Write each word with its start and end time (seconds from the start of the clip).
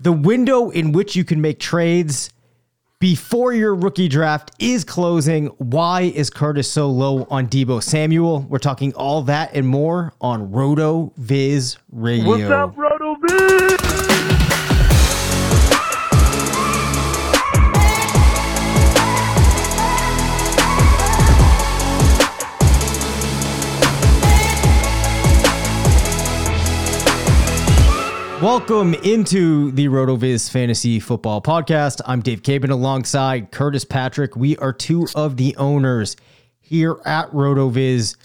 The 0.00 0.12
window 0.12 0.70
in 0.70 0.92
which 0.92 1.14
you 1.14 1.24
can 1.24 1.40
make 1.40 1.60
trades 1.60 2.30
before 2.98 3.52
your 3.52 3.74
rookie 3.74 4.08
draft 4.08 4.50
is 4.58 4.82
closing. 4.82 5.46
Why 5.58 6.02
is 6.02 6.30
Curtis 6.30 6.70
so 6.70 6.88
low 6.90 7.26
on 7.30 7.46
Deebo 7.48 7.82
Samuel? 7.82 8.40
We're 8.48 8.58
talking 8.58 8.94
all 8.94 9.22
that 9.22 9.54
and 9.54 9.68
more 9.68 10.14
on 10.20 10.50
RotoViz 10.50 11.76
Radio. 11.92 12.26
What's 12.26 12.44
up, 12.44 12.76
Roto 12.76 13.16
Viz? 13.28 13.73
Welcome 28.44 28.92
into 28.92 29.70
the 29.70 29.86
RotoViz 29.86 30.50
Fantasy 30.50 31.00
Football 31.00 31.40
Podcast. 31.40 32.02
I'm 32.04 32.20
Dave 32.20 32.42
Caban 32.42 32.68
alongside 32.68 33.50
Curtis 33.50 33.86
Patrick. 33.86 34.36
We 34.36 34.58
are 34.58 34.70
two 34.70 35.08
of 35.14 35.38
the 35.38 35.56
owners 35.56 36.14
here 36.60 37.00
at 37.06 37.30
RotoViz. 37.30 38.16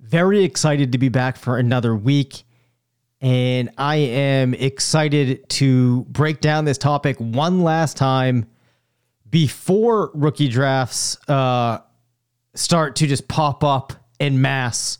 Very 0.00 0.42
excited 0.42 0.92
to 0.92 0.98
be 0.98 1.10
back 1.10 1.36
for 1.36 1.58
another 1.58 1.94
week. 1.94 2.44
And 3.20 3.68
I 3.76 3.96
am 3.96 4.54
excited 4.54 5.46
to 5.50 6.04
break 6.04 6.40
down 6.40 6.64
this 6.64 6.78
topic 6.78 7.18
one 7.18 7.60
last 7.60 7.98
time 7.98 8.46
before 9.28 10.12
rookie 10.14 10.48
drafts 10.48 11.18
uh, 11.28 11.80
start 12.54 12.96
to 12.96 13.06
just 13.06 13.28
pop 13.28 13.62
up 13.62 13.92
en 14.18 14.40
masse 14.40 14.98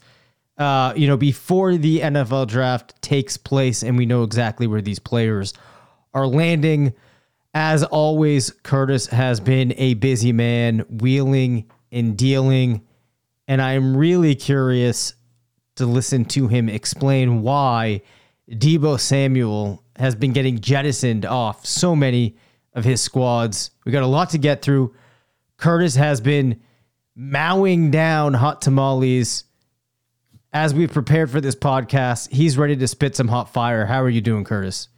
uh, 0.59 0.92
you 0.97 1.06
know, 1.06 1.17
before 1.17 1.77
the 1.77 2.01
NFL 2.01 2.48
draft 2.48 3.01
takes 3.01 3.37
place 3.37 3.83
and 3.83 3.97
we 3.97 4.06
know 4.06 4.25
exactly 4.25 4.67
where 4.67 4.83
these 4.83 4.98
players 4.98 5.55
are 6.12 6.27
landing. 6.27 6.92
As 7.55 7.84
always, 7.84 8.51
Curtis 8.51 9.06
has 9.06 9.41
been 9.41 9.73
a 9.77 9.95
busy 9.95 10.33
man, 10.33 10.81
wheeling 10.91 11.70
and 11.92 12.17
dealing. 12.17 12.83
And 13.47 13.62
I'm 13.62 13.97
really 13.97 14.35
curious 14.35 15.14
to 15.77 15.86
listen 15.86 16.24
to 16.27 16.48
him 16.48 16.68
explain 16.68 17.42
why 17.42 18.02
Deebo 18.51 18.98
Samuel 18.98 19.83
has 19.97 20.14
been 20.14 20.33
getting 20.33 20.58
jettisoned 20.58 21.24
off 21.24 21.64
so 21.64 21.95
many 21.95 22.36
of 22.74 22.85
his 22.85 23.01
squads. 23.01 23.70
We 23.85 23.92
got 23.92 24.02
a 24.02 24.07
lot 24.07 24.30
to 24.30 24.39
get 24.39 24.63
through. 24.63 24.95
Curtis 25.57 25.95
has 25.95 26.20
been 26.20 26.61
mowing 27.14 27.91
down 27.91 28.35
hot 28.35 28.61
tamales 28.61 29.45
as 30.53 30.75
we've 30.75 30.92
prepared 30.92 31.31
for 31.31 31.41
this 31.41 31.55
podcast, 31.55 32.31
he's 32.31 32.57
ready 32.57 32.77
to 32.77 32.89
spit 32.89 33.17
some 33.17 33.29
hot 33.29 33.53
fire. 33.53 33.86
How 33.86 34.03
are 34.03 34.09
you 34.09 34.20
doing, 34.20 34.45
Curtis? 34.45 34.89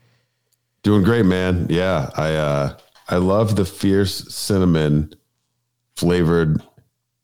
Doing 0.82 1.02
great, 1.02 1.26
man. 1.26 1.66
Yeah, 1.68 2.10
I 2.16 2.34
uh, 2.34 2.76
I 3.08 3.16
love 3.16 3.56
the 3.56 3.64
fierce 3.64 4.32
cinnamon 4.34 5.12
flavored 5.96 6.62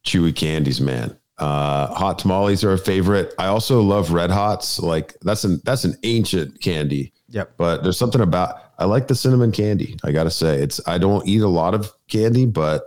chewy 0.05 0.35
candies, 0.35 0.81
man. 0.81 1.17
Uh, 1.39 1.95
hot 1.95 2.19
tamales 2.19 2.65
are 2.65 2.73
a 2.73 2.79
favorite. 2.79 3.35
I 3.39 3.47
also 3.47 3.81
love 3.83 4.13
red 4.13 4.31
hots. 4.31 4.79
Like 4.79 5.15
that's 5.23 5.45
an 5.45 5.61
that's 5.65 5.85
an 5.85 5.97
ancient 6.03 6.61
candy. 6.61 7.13
Yep. 7.29 7.55
But 7.57 7.83
there's 7.83 7.99
something 7.99 8.21
about 8.21 8.57
I 8.79 8.85
like 8.85 9.09
the 9.09 9.15
cinnamon 9.15 9.53
candy. 9.53 9.97
I 10.05 10.13
gotta 10.13 10.31
say, 10.31 10.59
it's 10.63 10.81
I 10.87 10.99
don't 10.99 11.27
eat 11.27 11.43
a 11.43 11.49
lot 11.49 11.75
of 11.75 11.93
candy, 12.09 12.47
but 12.47 12.85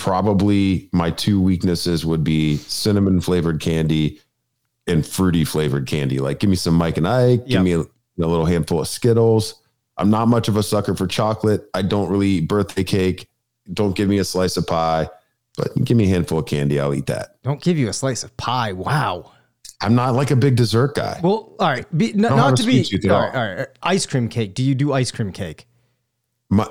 probably 0.00 0.88
my 0.92 1.10
two 1.10 1.38
weaknesses 1.38 2.06
would 2.06 2.24
be 2.24 2.56
cinnamon 2.56 3.20
flavored 3.20 3.60
candy 3.60 4.18
and 4.86 5.06
fruity 5.06 5.44
flavored 5.44 5.86
candy. 5.86 6.18
Like, 6.18 6.40
give 6.40 6.48
me 6.48 6.56
some 6.56 6.74
Mike 6.74 6.96
and 6.96 7.06
Ike, 7.06 7.40
yep. 7.40 7.48
give 7.48 7.62
me 7.62 7.72
a, 7.72 7.80
a, 7.80 8.26
little 8.26 8.46
handful 8.46 8.80
of 8.80 8.88
Skittles. 8.88 9.60
I'm 9.98 10.08
not 10.08 10.26
much 10.28 10.48
of 10.48 10.56
a 10.56 10.62
sucker 10.62 10.94
for 10.94 11.06
chocolate. 11.06 11.68
I 11.74 11.82
don't 11.82 12.08
really 12.08 12.28
eat 12.28 12.48
birthday 12.48 12.82
cake. 12.82 13.28
Don't 13.74 13.94
give 13.94 14.08
me 14.08 14.16
a 14.16 14.24
slice 14.24 14.56
of 14.56 14.66
pie, 14.66 15.10
but 15.58 15.74
give 15.84 15.98
me 15.98 16.04
a 16.04 16.08
handful 16.08 16.38
of 16.38 16.46
candy. 16.46 16.80
I'll 16.80 16.94
eat 16.94 17.06
that. 17.06 17.36
Don't 17.42 17.60
give 17.60 17.76
you 17.76 17.90
a 17.90 17.92
slice 17.92 18.24
of 18.24 18.34
pie. 18.38 18.72
Wow. 18.72 19.32
I'm 19.82 19.94
not 19.94 20.14
like 20.14 20.30
a 20.30 20.36
big 20.36 20.56
dessert 20.56 20.94
guy. 20.94 21.20
Well, 21.22 21.54
all 21.60 21.68
right. 21.68 21.86
Be, 21.96 22.14
n- 22.14 22.22
not 22.22 22.56
to 22.56 22.64
be 22.64 22.86
all 23.10 23.20
right, 23.20 23.34
all 23.34 23.54
right. 23.54 23.68
Ice 23.82 24.06
cream 24.06 24.28
cake. 24.28 24.54
Do 24.54 24.62
you 24.62 24.74
do 24.74 24.94
ice 24.94 25.10
cream 25.10 25.30
cake? 25.30 25.66
My 26.48 26.66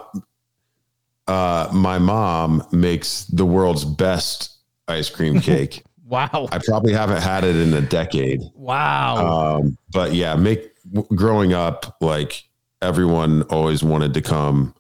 uh, 1.30 1.70
my 1.72 2.00
mom 2.00 2.66
makes 2.72 3.26
the 3.26 3.46
world's 3.46 3.86
best 3.86 4.58
ice 4.88 5.10
cream 5.10 5.40
cake. 5.42 5.84
wow. 6.06 6.48
I 6.52 6.58
probably 6.58 6.92
haven't 6.92 7.22
had 7.22 7.44
it 7.44 7.56
in 7.56 7.74
a 7.74 7.82
decade. 7.82 8.42
Wow. 8.56 9.58
Um, 9.58 9.78
but 9.92 10.14
yeah, 10.14 10.36
make 10.36 10.72
growing 11.16 11.54
up, 11.54 11.98
like 12.02 12.44
everyone 12.82 13.44
always 13.44 13.84
wanted 13.84 14.14
to 14.16 14.22
come 14.22 14.74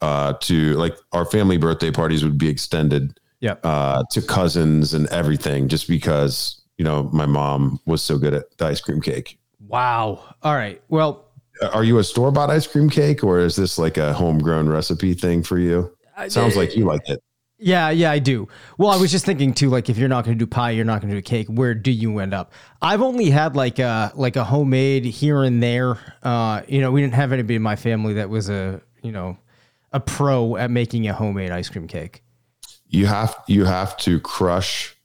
uh, 0.00 0.32
to 0.40 0.74
like 0.74 0.96
our 1.12 1.24
family 1.24 1.56
birthday 1.56 1.92
parties 1.92 2.24
would 2.24 2.36
be 2.36 2.48
extended 2.48 3.20
yep. 3.38 3.60
uh, 3.62 4.02
to 4.10 4.20
cousins 4.20 4.94
and 4.94 5.06
everything 5.08 5.68
just 5.68 5.86
because, 5.86 6.62
you 6.78 6.84
know, 6.84 7.04
my 7.12 7.26
mom 7.26 7.78
was 7.86 8.02
so 8.02 8.18
good 8.18 8.34
at 8.34 8.56
the 8.58 8.66
ice 8.66 8.80
cream 8.80 9.00
cake. 9.00 9.38
Wow. 9.60 10.34
All 10.42 10.54
right. 10.54 10.82
Well, 10.88 11.28
are 11.72 11.84
you 11.84 11.98
a 11.98 12.04
store 12.04 12.30
bought 12.30 12.50
ice 12.50 12.66
cream 12.66 12.90
cake 12.90 13.22
or 13.22 13.40
is 13.40 13.56
this 13.56 13.78
like 13.78 13.96
a 13.96 14.12
homegrown 14.12 14.68
recipe 14.68 15.14
thing 15.14 15.42
for 15.42 15.58
you? 15.58 15.94
Sounds 16.28 16.56
like 16.56 16.76
you 16.76 16.84
like 16.84 17.08
it. 17.08 17.22
Yeah, 17.58 17.90
yeah, 17.90 18.10
I 18.10 18.18
do. 18.18 18.48
Well, 18.76 18.90
I 18.90 18.96
was 18.96 19.12
just 19.12 19.24
thinking 19.24 19.54
too, 19.54 19.70
like 19.70 19.88
if 19.88 19.96
you're 19.96 20.08
not 20.08 20.24
going 20.24 20.36
to 20.36 20.44
do 20.44 20.48
pie, 20.48 20.72
you're 20.72 20.84
not 20.84 21.00
going 21.00 21.10
to 21.10 21.16
do 21.16 21.22
cake. 21.22 21.46
Where 21.46 21.74
do 21.74 21.92
you 21.92 22.18
end 22.18 22.34
up? 22.34 22.52
I've 22.82 23.00
only 23.00 23.30
had 23.30 23.54
like 23.54 23.78
a 23.78 24.12
like 24.16 24.34
a 24.34 24.42
homemade 24.42 25.04
here 25.04 25.44
and 25.44 25.62
there. 25.62 25.96
Uh, 26.24 26.62
you 26.66 26.80
know, 26.80 26.90
we 26.90 27.00
didn't 27.00 27.14
have 27.14 27.32
anybody 27.32 27.54
in 27.54 27.62
my 27.62 27.76
family 27.76 28.14
that 28.14 28.28
was 28.28 28.50
a 28.50 28.82
you 29.02 29.12
know 29.12 29.38
a 29.92 30.00
pro 30.00 30.56
at 30.56 30.72
making 30.72 31.06
a 31.06 31.14
homemade 31.14 31.52
ice 31.52 31.68
cream 31.68 31.86
cake. 31.86 32.24
You 32.88 33.06
have 33.06 33.36
you 33.46 33.64
have 33.64 33.96
to 33.98 34.18
crush, 34.18 34.96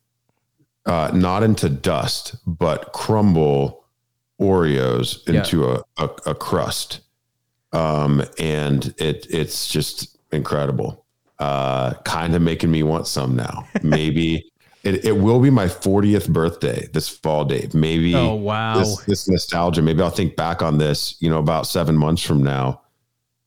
uh, 0.87 1.11
not 1.13 1.43
into 1.43 1.69
dust, 1.69 2.37
but 2.47 2.91
crumble 2.91 3.76
Oreos 4.39 5.27
into 5.27 5.61
yeah. 5.61 5.77
a, 5.97 6.05
a, 6.05 6.31
a 6.31 6.35
crust, 6.35 7.01
um, 7.73 8.23
and 8.37 8.93
it 8.97 9.27
it's 9.29 9.67
just 9.67 10.17
incredible. 10.31 11.05
Uh, 11.39 11.93
kind 12.03 12.35
of 12.35 12.41
making 12.41 12.71
me 12.71 12.81
want 12.81 13.07
some 13.07 13.35
now. 13.35 13.67
Maybe 13.83 14.51
it, 14.83 15.05
it 15.05 15.17
will 15.17 15.39
be 15.39 15.49
my 15.49 15.65
40th 15.65 16.29
birthday 16.29 16.87
this 16.93 17.09
fall, 17.09 17.45
Dave. 17.45 17.73
Maybe 17.73 18.15
oh 18.15 18.35
wow, 18.35 18.79
this, 18.79 19.03
this 19.05 19.29
nostalgia. 19.29 19.81
Maybe 19.81 20.01
I'll 20.01 20.09
think 20.09 20.35
back 20.35 20.61
on 20.61 20.77
this, 20.77 21.15
you 21.19 21.29
know, 21.29 21.39
about 21.39 21.67
seven 21.67 21.97
months 21.97 22.21
from 22.21 22.43
now, 22.43 22.81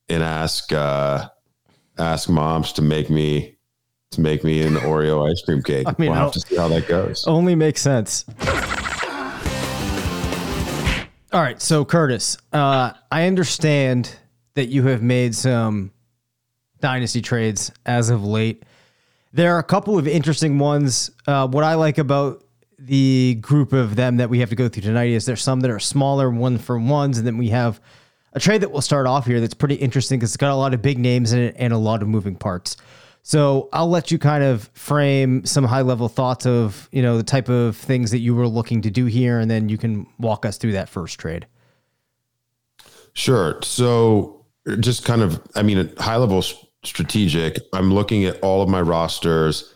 and 0.08 0.22
ask 0.22 0.72
uh, 0.72 1.28
ask 1.98 2.28
moms 2.28 2.72
to 2.75 2.82
make 2.82 3.10
me 3.10 3.56
to 4.10 4.20
make 4.20 4.44
me 4.44 4.62
an 4.62 4.75
Oreo 4.75 5.31
ice 5.31 5.40
cream 5.43 5.62
cake. 5.62 5.86
I 5.88 5.94
mean, 5.98 6.10
we'll 6.10 6.20
have 6.20 6.32
to 6.32 6.40
see 6.40 6.56
how 6.56 6.69
that 6.69 6.88
goes. 6.88 7.26
Only 7.26 7.54
makes 7.54 7.81
sense. 7.81 8.25
All 11.32 11.41
right, 11.41 11.62
so 11.62 11.85
Curtis, 11.85 12.38
uh, 12.53 12.93
I 13.12 13.29
understand 13.29 14.12
that 14.55 14.67
you 14.67 14.88
have 14.88 15.00
made 15.00 15.32
some 15.37 15.93
dynasty 16.81 17.23
trades 17.23 17.71
as 17.87 18.11
of 18.11 18.25
late. 18.25 18.65
There 19.32 19.55
are 19.55 19.61
a 19.61 19.65
couple 19.65 19.97
of 19.97 20.09
interesting 20.09 20.59
ones. 20.59 21.12
Uh, 21.29 21.47
what 21.47 21.62
I 21.62 21.75
like 21.75 21.99
about 21.99 22.43
the 22.81 23.38
group 23.41 23.73
of 23.73 23.94
them 23.94 24.17
that 24.17 24.29
we 24.29 24.41
have 24.41 24.49
to 24.50 24.56
go 24.56 24.69
through 24.69 24.82
tonight 24.82 25.11
is 25.11 25.25
there's 25.25 25.41
some 25.41 25.61
that 25.61 25.71
are 25.71 25.79
smaller 25.79 26.31
one 26.31 26.59
for 26.59 26.77
ones, 26.77 27.17
and 27.17 27.25
then 27.25 27.38
we 27.38 27.50
have 27.50 27.81
a 28.32 28.41
trade 28.41 28.62
that 28.62 28.73
we'll 28.73 28.82
start 28.82 29.06
off 29.06 29.25
here 29.25 29.41
that's 29.41 29.55
pretty 29.55 29.77
interesting 29.77 30.19
because 30.19 30.31
it's 30.31 30.37
got 30.37 30.50
a 30.50 30.56
lot 30.56 30.75
of 30.75 30.82
big 30.82 30.99
names 30.99 31.32
in 31.32 31.38
it 31.38 31.55
and 31.61 31.73
a 31.73 31.79
lot 31.79 32.03
of 32.03 32.09
moving 32.09 32.35
parts. 32.35 32.77
So 33.22 33.69
I'll 33.72 33.88
let 33.88 34.11
you 34.11 34.19
kind 34.19 34.43
of 34.43 34.70
frame 34.75 35.44
some 35.44 35.64
high 35.64 35.82
level 35.82 36.08
thoughts 36.08 36.46
of 36.46 36.88
you 36.93 37.02
know 37.02 37.17
the 37.17 37.22
type 37.22 37.49
of 37.49 37.76
things 37.76 38.11
that 38.11 38.19
you 38.19 38.34
were 38.34 38.49
looking 38.49 38.82
to 38.82 38.90
do 38.90 39.06
here, 39.06 39.38
and 39.38 39.50
then 39.50 39.69
you 39.69 39.78
can 39.78 40.06
walk 40.19 40.44
us 40.44 40.56
through 40.56 40.72
that 40.72 40.88
first 40.88 41.19
trade. 41.19 41.46
Sure. 43.12 43.61
So 43.62 44.44
just 44.78 45.05
kind 45.05 45.22
of, 45.22 45.43
I 45.55 45.62
mean, 45.62 45.93
high 45.99 46.17
level 46.17 46.43
strategic. 46.84 47.58
I'm 47.72 47.93
looking 47.93 48.25
at 48.25 48.40
all 48.40 48.62
of 48.62 48.69
my 48.69 48.81
rosters, 48.81 49.75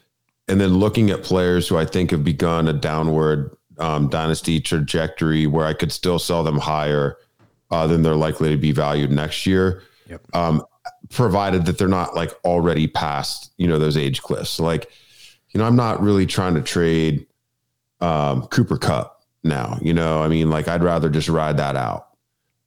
and 0.48 0.60
then 0.60 0.74
looking 0.74 1.10
at 1.10 1.22
players 1.22 1.68
who 1.68 1.76
I 1.76 1.84
think 1.84 2.10
have 2.10 2.24
begun 2.24 2.68
a 2.68 2.72
downward 2.72 3.56
um, 3.78 4.08
dynasty 4.08 4.60
trajectory 4.60 5.46
where 5.46 5.66
I 5.66 5.72
could 5.72 5.90
still 5.90 6.18
sell 6.18 6.44
them 6.44 6.58
higher 6.58 7.16
uh, 7.70 7.86
than 7.86 8.02
they're 8.02 8.14
likely 8.14 8.50
to 8.50 8.56
be 8.56 8.72
valued 8.72 9.10
next 9.10 9.46
year. 9.46 9.82
Yep. 10.08 10.22
Um, 10.34 10.64
provided 11.14 11.66
that 11.66 11.78
they're 11.78 11.88
not 11.88 12.14
like 12.14 12.32
already 12.44 12.86
past, 12.86 13.52
you 13.56 13.66
know, 13.68 13.78
those 13.78 13.96
age 13.96 14.22
cliffs. 14.22 14.58
Like, 14.60 14.90
you 15.50 15.58
know, 15.58 15.66
I'm 15.66 15.76
not 15.76 16.02
really 16.02 16.26
trying 16.26 16.54
to 16.54 16.62
trade 16.62 17.26
um, 18.00 18.46
Cooper 18.48 18.76
Kupp 18.76 19.22
now. 19.42 19.78
You 19.80 19.94
know, 19.94 20.22
I 20.22 20.28
mean, 20.28 20.50
like 20.50 20.68
I'd 20.68 20.82
rather 20.82 21.08
just 21.08 21.28
ride 21.28 21.56
that 21.58 21.76
out. 21.76 22.08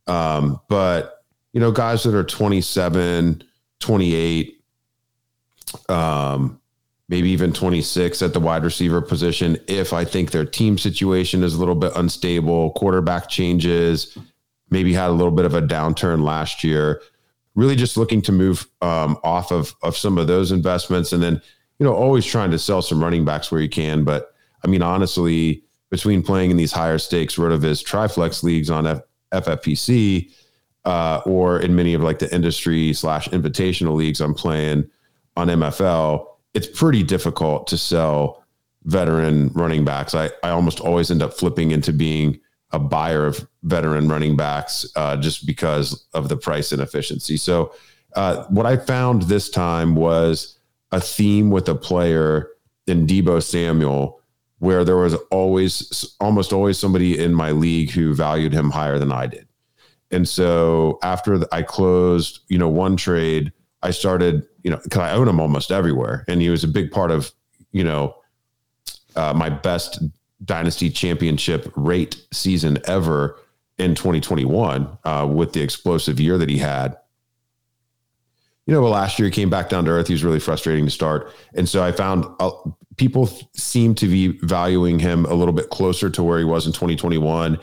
Um, 0.08 0.62
but 0.70 1.24
you 1.54 1.60
know, 1.60 1.72
guys 1.72 2.04
that 2.04 2.16
are 2.16 2.24
27, 2.24 3.44
28, 3.80 4.64
um, 5.90 6.60
maybe 7.10 7.30
even 7.30 7.52
26 7.52 8.22
at 8.22 8.34
the 8.34 8.40
wide 8.40 8.64
receiver 8.64 9.02
position, 9.02 9.58
if 9.68 9.92
I 9.92 10.06
think 10.06 10.32
their 10.32 10.46
team 10.46 10.78
situation 10.78 11.44
is 11.44 11.56
a 11.56 11.60
little 11.60 11.76
bit 11.76 11.92
unstable, 11.96 12.72
quarterback 12.72 13.28
changes, 13.28 14.18
maybe 14.70 14.94
had 14.94 15.10
a 15.10 15.14
little 15.14 15.32
bit 15.32 15.46
of 15.46 15.54
a 15.54 15.62
downturn 15.62 16.24
last 16.24 16.64
year 16.64 17.02
really 17.58 17.76
just 17.76 17.98
looking 17.98 18.22
to 18.22 18.32
move 18.32 18.66
um, 18.82 19.18
off 19.24 19.52
of 19.52 19.76
of 19.84 19.98
some 19.98 20.18
of 20.18 20.28
those 20.28 20.54
investments, 20.54 21.12
and 21.12 21.22
then 21.22 21.42
you 21.80 21.86
know 21.86 21.94
always 21.94 22.26
trying 22.26 22.52
to 22.52 22.60
sell 22.60 22.82
some 22.82 23.04
running 23.04 23.26
backs 23.26 23.52
where 23.52 23.60
you 23.60 23.68
can. 23.68 24.06
But 24.06 24.34
I 24.64 24.68
mean, 24.68 24.82
honestly, 24.82 25.64
between 25.90 26.24
playing 26.24 26.52
in 26.52 26.58
these 26.58 26.72
higher 26.72 26.98
stakes 26.98 27.36
Rotoviz 27.36 27.84
Triflex 27.84 28.44
leagues 28.44 28.70
on 28.70 28.88
F- 28.88 29.02
FFPC 29.34 30.32
uh, 30.88 31.22
or 31.26 31.60
in 31.60 31.76
many 31.76 31.94
of 31.94 32.02
like 32.02 32.20
the 32.20 32.34
industry 32.34 32.94
slash 32.94 33.28
invitational 33.30 33.96
leagues 33.96 34.22
I'm 34.22 34.34
playing 34.34 34.90
on 35.36 35.48
MFL, 35.48 36.26
it's 36.54 36.68
pretty 36.68 37.04
difficult 37.04 37.68
to 37.68 37.78
sell 37.78 38.46
veteran 38.86 39.50
running 39.50 39.84
backs. 39.84 40.16
I, 40.16 40.28
I 40.44 40.50
almost 40.50 40.80
always 40.80 41.12
end 41.12 41.22
up 41.22 41.34
flipping 41.34 41.72
into 41.72 41.92
being 41.92 42.40
a 42.72 42.80
buyer 42.80 43.26
of 43.26 43.46
veteran 43.68 44.08
running 44.08 44.36
backs 44.36 44.86
uh, 44.96 45.18
just 45.18 45.46
because 45.46 46.08
of 46.14 46.30
the 46.30 46.38
price 46.38 46.72
inefficiency. 46.72 47.38
So, 47.38 47.74
uh, 48.16 48.46
what 48.46 48.66
I 48.66 48.78
found 48.78 49.24
this 49.24 49.50
time 49.50 49.96
was 49.96 50.58
a 50.92 51.00
theme 51.00 51.52
with 51.52 51.68
a 51.70 51.76
player 51.76 52.50
in 52.88 53.06
Deebo 53.06 53.44
Samuel, 53.44 54.22
where 54.60 54.84
there 54.84 54.96
was 54.96 55.14
always, 55.30 56.16
almost 56.20 56.54
always 56.54 56.80
somebody 56.80 57.20
in 57.20 57.34
my 57.34 57.52
league 57.52 57.92
who 57.92 58.16
valued 58.16 58.54
him 58.54 58.72
higher 58.72 58.98
than 58.98 59.12
I 59.12 59.28
did. 59.28 59.48
And 60.10 60.28
so, 60.28 60.98
after 61.04 61.44
I 61.52 61.62
closed, 61.62 62.40
you 62.48 62.58
know, 62.58 62.70
one 62.70 62.96
trade, 62.96 63.52
I 63.84 63.92
started, 63.92 64.48
you 64.64 64.72
know, 64.72 64.80
because 64.82 65.02
I 65.02 65.12
own 65.12 65.28
him 65.28 65.40
almost 65.40 65.72
everywhere, 65.72 66.24
and 66.28 66.42
he 66.42 66.50
was 66.50 66.64
a 66.64 66.70
big 66.70 66.92
part 66.92 67.12
of, 67.12 67.32
you 67.72 67.84
know, 67.84 68.16
uh, 69.16 69.34
my 69.34 69.50
best 69.50 70.02
dynasty 70.46 70.90
championship 70.90 71.72
rate 71.76 72.24
season 72.32 72.80
ever 72.86 73.38
in 73.78 73.96
2021 73.96 74.98
uh, 75.04 75.28
with 75.32 75.54
the 75.54 75.62
explosive 75.62 76.20
year 76.20 76.38
that 76.38 76.50
he 76.50 76.58
had. 76.58 76.98
You 78.66 78.74
know, 78.74 78.82
well, 78.82 78.92
last 78.92 79.18
year 79.18 79.28
he 79.28 79.32
came 79.32 79.50
back 79.50 79.70
down 79.70 79.86
to 79.86 79.92
earth. 79.92 80.08
He 80.08 80.14
was 80.14 80.24
really 80.24 80.40
frustrating 80.40 80.86
to 80.86 80.92
start. 80.92 81.34
And 81.54 81.70
so 81.70 81.84
I 81.84 81.92
found 81.92 82.26
uh, 82.40 82.52
people 82.98 83.28
seem 83.54 83.96
to 83.96 84.08
be 84.08 84.40
valuing 84.42 85.00
him 85.00 85.26
a 85.26 85.34
little 85.34 85.54
bit 85.54 85.70
closer 85.70 86.10
to 86.10 86.24
where 86.24 86.38
he 86.38 86.44
was 86.44 86.66
in 86.66 86.74
2021 86.74 87.60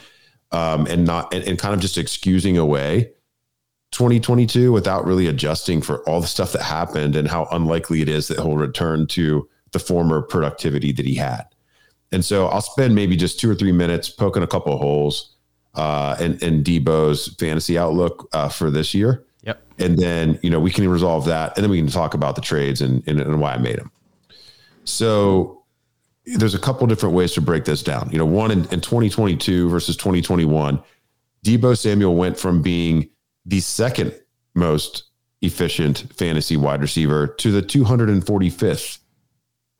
um, 0.53 0.87
and 0.87 1.05
not, 1.05 1.33
and, 1.35 1.45
and 1.45 1.59
kind 1.59 1.75
of 1.75 1.81
just 1.81 1.99
excusing 1.99 2.57
away 2.57 3.11
2022 3.91 4.73
without 4.73 5.05
really 5.05 5.27
adjusting 5.27 5.83
for 5.83 6.09
all 6.09 6.21
the 6.21 6.27
stuff 6.27 6.53
that 6.53 6.63
happened 6.63 7.17
and 7.17 7.29
how 7.29 7.47
unlikely 7.51 8.01
it 8.01 8.09
is 8.09 8.29
that 8.29 8.39
he'll 8.39 8.57
return 8.57 9.07
to 9.07 9.49
the 9.73 9.79
former 9.79 10.23
productivity 10.23 10.91
that 10.93 11.05
he 11.05 11.15
had. 11.15 11.45
And 12.13 12.25
so 12.25 12.47
I'll 12.47 12.61
spend 12.61 12.95
maybe 12.95 13.17
just 13.17 13.39
two 13.39 13.51
or 13.51 13.55
three 13.55 13.73
minutes 13.73 14.09
poking 14.09 14.43
a 14.43 14.47
couple 14.47 14.73
of 14.73 14.81
holes 14.81 15.34
uh, 15.75 16.17
in, 16.21 16.39
in 16.39 16.63
Deebo's 16.63 17.35
fantasy 17.39 17.79
outlook 17.79 18.29
uh, 18.33 18.49
for 18.49 18.71
this 18.71 18.95
year. 18.95 19.25
Yep. 19.43 19.63
And 19.79 19.99
then, 19.99 20.39
you 20.43 20.51
know, 20.51 20.61
we 20.61 20.71
can 20.71 20.89
resolve 20.89 21.27
that. 21.27 21.57
And 21.57 21.65
then 21.65 21.71
we 21.71 21.79
can 21.79 21.89
talk 21.89 22.15
about 22.15 22.37
the 22.37 22.41
trades 22.41 22.81
and, 22.81 23.03
and, 23.07 23.21
and 23.21 23.41
why 23.41 23.55
I 23.55 23.59
made 23.59 23.77
them. 23.77 23.91
So 24.85 25.65
there's 26.27 26.55
a 26.55 26.59
couple 26.59 26.87
different 26.87 27.15
ways 27.15 27.33
to 27.33 27.41
break 27.41 27.65
this 27.65 27.83
down. 27.83 28.09
You 28.11 28.19
know, 28.19 28.27
one 28.27 28.51
in, 28.51 28.61
in 28.71 28.81
2022 28.81 29.69
versus 29.69 29.97
2021, 29.97 30.83
Deebo 31.45 31.77
Samuel 31.77 32.15
went 32.15 32.39
from 32.39 32.63
being 32.63 33.11
the 33.45 33.61
second 33.61 34.19
most 34.55 35.05
efficient 35.43 36.07
fantasy 36.15 36.57
wide 36.57 36.81
receiver 36.81 37.27
to 37.27 37.51
the 37.51 37.63
245th 37.63 38.99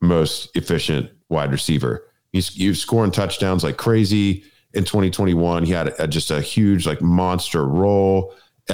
most 0.01 0.55
efficient 0.55 1.09
wide 1.29 1.51
receiver. 1.51 2.05
He's, 2.31 2.49
he's 2.49 2.79
scoring 2.79 3.11
touchdowns 3.11 3.63
like 3.63 3.77
crazy 3.77 4.43
in 4.75 4.83
2021. 4.83 5.63
He 5.63 5.71
had 5.71 5.93
a, 5.99 6.07
just 6.07 6.31
a 6.31 6.41
huge 6.41 6.85
like 6.85 7.01
monster 7.01 7.65
role. 7.65 8.33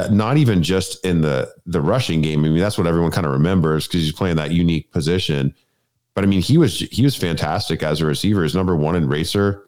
Not 0.09 0.37
even 0.37 0.63
just 0.63 1.03
in 1.05 1.21
the 1.21 1.53
the 1.65 1.81
rushing 1.81 2.21
game. 2.21 2.45
I 2.45 2.49
mean, 2.49 2.59
that's 2.59 2.77
what 2.77 2.87
everyone 2.87 3.11
kind 3.11 3.25
of 3.25 3.33
remembers 3.33 3.87
because 3.87 4.03
he's 4.03 4.13
playing 4.13 4.37
that 4.37 4.51
unique 4.51 4.91
position. 4.91 5.53
But 6.13 6.23
I 6.23 6.27
mean, 6.27 6.41
he 6.41 6.57
was 6.57 6.79
he 6.79 7.03
was 7.03 7.15
fantastic 7.15 7.83
as 7.83 8.01
a 8.01 8.05
receiver. 8.05 8.43
He's 8.43 8.55
number 8.55 8.75
one 8.75 8.95
in 8.95 9.07
RACR. 9.07 9.63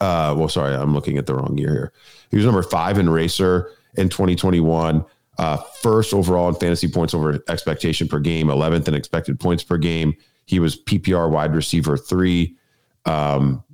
Uh, 0.00 0.34
well, 0.36 0.48
sorry, 0.48 0.74
I'm 0.74 0.94
looking 0.94 1.18
at 1.18 1.26
the 1.26 1.34
wrong 1.34 1.56
year 1.56 1.70
here. 1.70 1.92
He 2.30 2.36
was 2.36 2.46
number 2.46 2.62
five 2.62 2.98
in 2.98 3.06
RACR 3.06 3.66
in 3.96 4.08
2021. 4.08 5.04
Uh, 5.38 5.56
first 5.56 6.12
overall 6.12 6.48
in 6.48 6.54
fantasy 6.56 6.88
points 6.88 7.14
over 7.14 7.42
expectation 7.48 8.06
per 8.06 8.18
game, 8.18 8.48
11th 8.48 8.86
in 8.88 8.94
expected 8.94 9.40
points 9.40 9.62
per 9.62 9.78
game. 9.78 10.14
He 10.46 10.60
was 10.60 10.80
PPR 10.82 11.30
wide 11.30 11.54
receiver 11.54 11.96
three 11.96 12.56
um, 13.06 13.64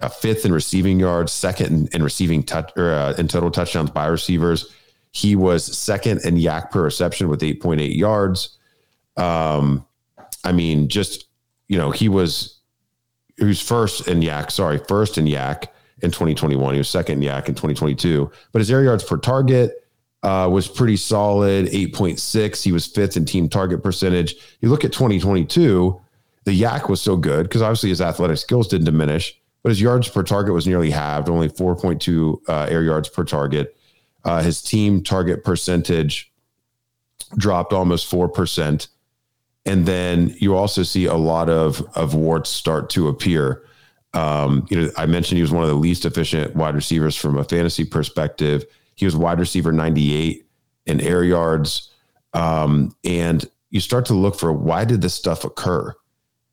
a 0.00 0.08
fifth 0.08 0.44
in 0.44 0.52
receiving 0.52 0.98
yards, 0.98 1.32
second 1.32 1.66
in, 1.66 1.88
in 1.94 2.02
receiving 2.02 2.42
touch 2.42 2.70
or 2.76 2.92
uh, 2.92 3.12
in 3.18 3.28
total 3.28 3.50
touchdowns 3.50 3.90
by 3.90 4.06
receivers. 4.06 4.72
He 5.12 5.36
was 5.36 5.64
second 5.76 6.24
in 6.24 6.36
YAC 6.36 6.70
per 6.70 6.82
reception 6.82 7.28
with 7.28 7.40
8.8 7.40 7.94
yards. 7.94 8.56
Um, 9.16 9.84
I 10.44 10.52
mean, 10.52 10.88
just 10.88 11.26
you 11.68 11.76
know, 11.76 11.90
he 11.90 12.08
was 12.08 12.58
was 13.38 13.60
first 13.60 14.08
in 14.08 14.20
YAC. 14.20 14.50
Sorry, 14.50 14.78
first 14.88 15.18
in 15.18 15.26
YAC 15.26 15.66
in 16.02 16.10
2021. 16.10 16.74
He 16.74 16.78
was 16.78 16.88
second 16.88 17.22
in 17.22 17.28
YAC 17.28 17.48
in 17.48 17.54
2022. 17.54 18.30
But 18.52 18.58
his 18.60 18.70
air 18.70 18.82
yards 18.82 19.04
per 19.04 19.18
target 19.18 19.86
uh, 20.22 20.48
was 20.50 20.68
pretty 20.68 20.96
solid, 20.96 21.66
8.6. 21.66 22.62
He 22.62 22.72
was 22.72 22.86
fifth 22.86 23.16
in 23.16 23.24
team 23.24 23.48
target 23.48 23.82
percentage. 23.82 24.36
You 24.60 24.70
look 24.70 24.84
at 24.84 24.92
2022 24.92 26.00
the 26.44 26.60
YAC 26.60 26.88
was 26.88 27.00
so 27.00 27.16
good 27.16 27.44
because 27.44 27.62
obviously 27.62 27.90
his 27.90 28.00
athletic 28.00 28.38
skills 28.38 28.68
didn't 28.68 28.86
diminish, 28.86 29.40
but 29.62 29.70
his 29.70 29.80
yards 29.80 30.08
per 30.08 30.22
target 30.22 30.54
was 30.54 30.66
nearly 30.66 30.90
halved, 30.90 31.28
only 31.28 31.48
4.2 31.48 32.38
uh, 32.48 32.66
air 32.68 32.82
yards 32.82 33.08
per 33.08 33.24
target. 33.24 33.76
Uh, 34.24 34.42
his 34.42 34.62
team 34.62 35.02
target 35.02 35.44
percentage 35.44 36.32
dropped 37.36 37.72
almost 37.72 38.10
4%. 38.10 38.88
And 39.64 39.86
then 39.86 40.34
you 40.38 40.56
also 40.56 40.82
see 40.82 41.06
a 41.06 41.14
lot 41.14 41.48
of, 41.48 41.82
of 41.94 42.14
warts 42.14 42.50
start 42.50 42.90
to 42.90 43.08
appear. 43.08 43.62
Um, 44.14 44.66
you 44.68 44.80
know, 44.80 44.90
I 44.96 45.06
mentioned 45.06 45.36
he 45.36 45.42
was 45.42 45.52
one 45.52 45.62
of 45.62 45.70
the 45.70 45.76
least 45.76 46.04
efficient 46.04 46.56
wide 46.56 46.74
receivers 46.74 47.16
from 47.16 47.38
a 47.38 47.44
fantasy 47.44 47.84
perspective. 47.84 48.64
He 48.96 49.04
was 49.04 49.16
wide 49.16 49.38
receiver 49.38 49.72
98 49.72 50.46
in 50.86 51.00
air 51.00 51.24
yards. 51.24 51.90
Um, 52.34 52.94
and 53.04 53.48
you 53.70 53.80
start 53.80 54.06
to 54.06 54.14
look 54.14 54.38
for 54.38 54.52
why 54.52 54.84
did 54.84 55.00
this 55.00 55.14
stuff 55.14 55.44
occur? 55.44 55.94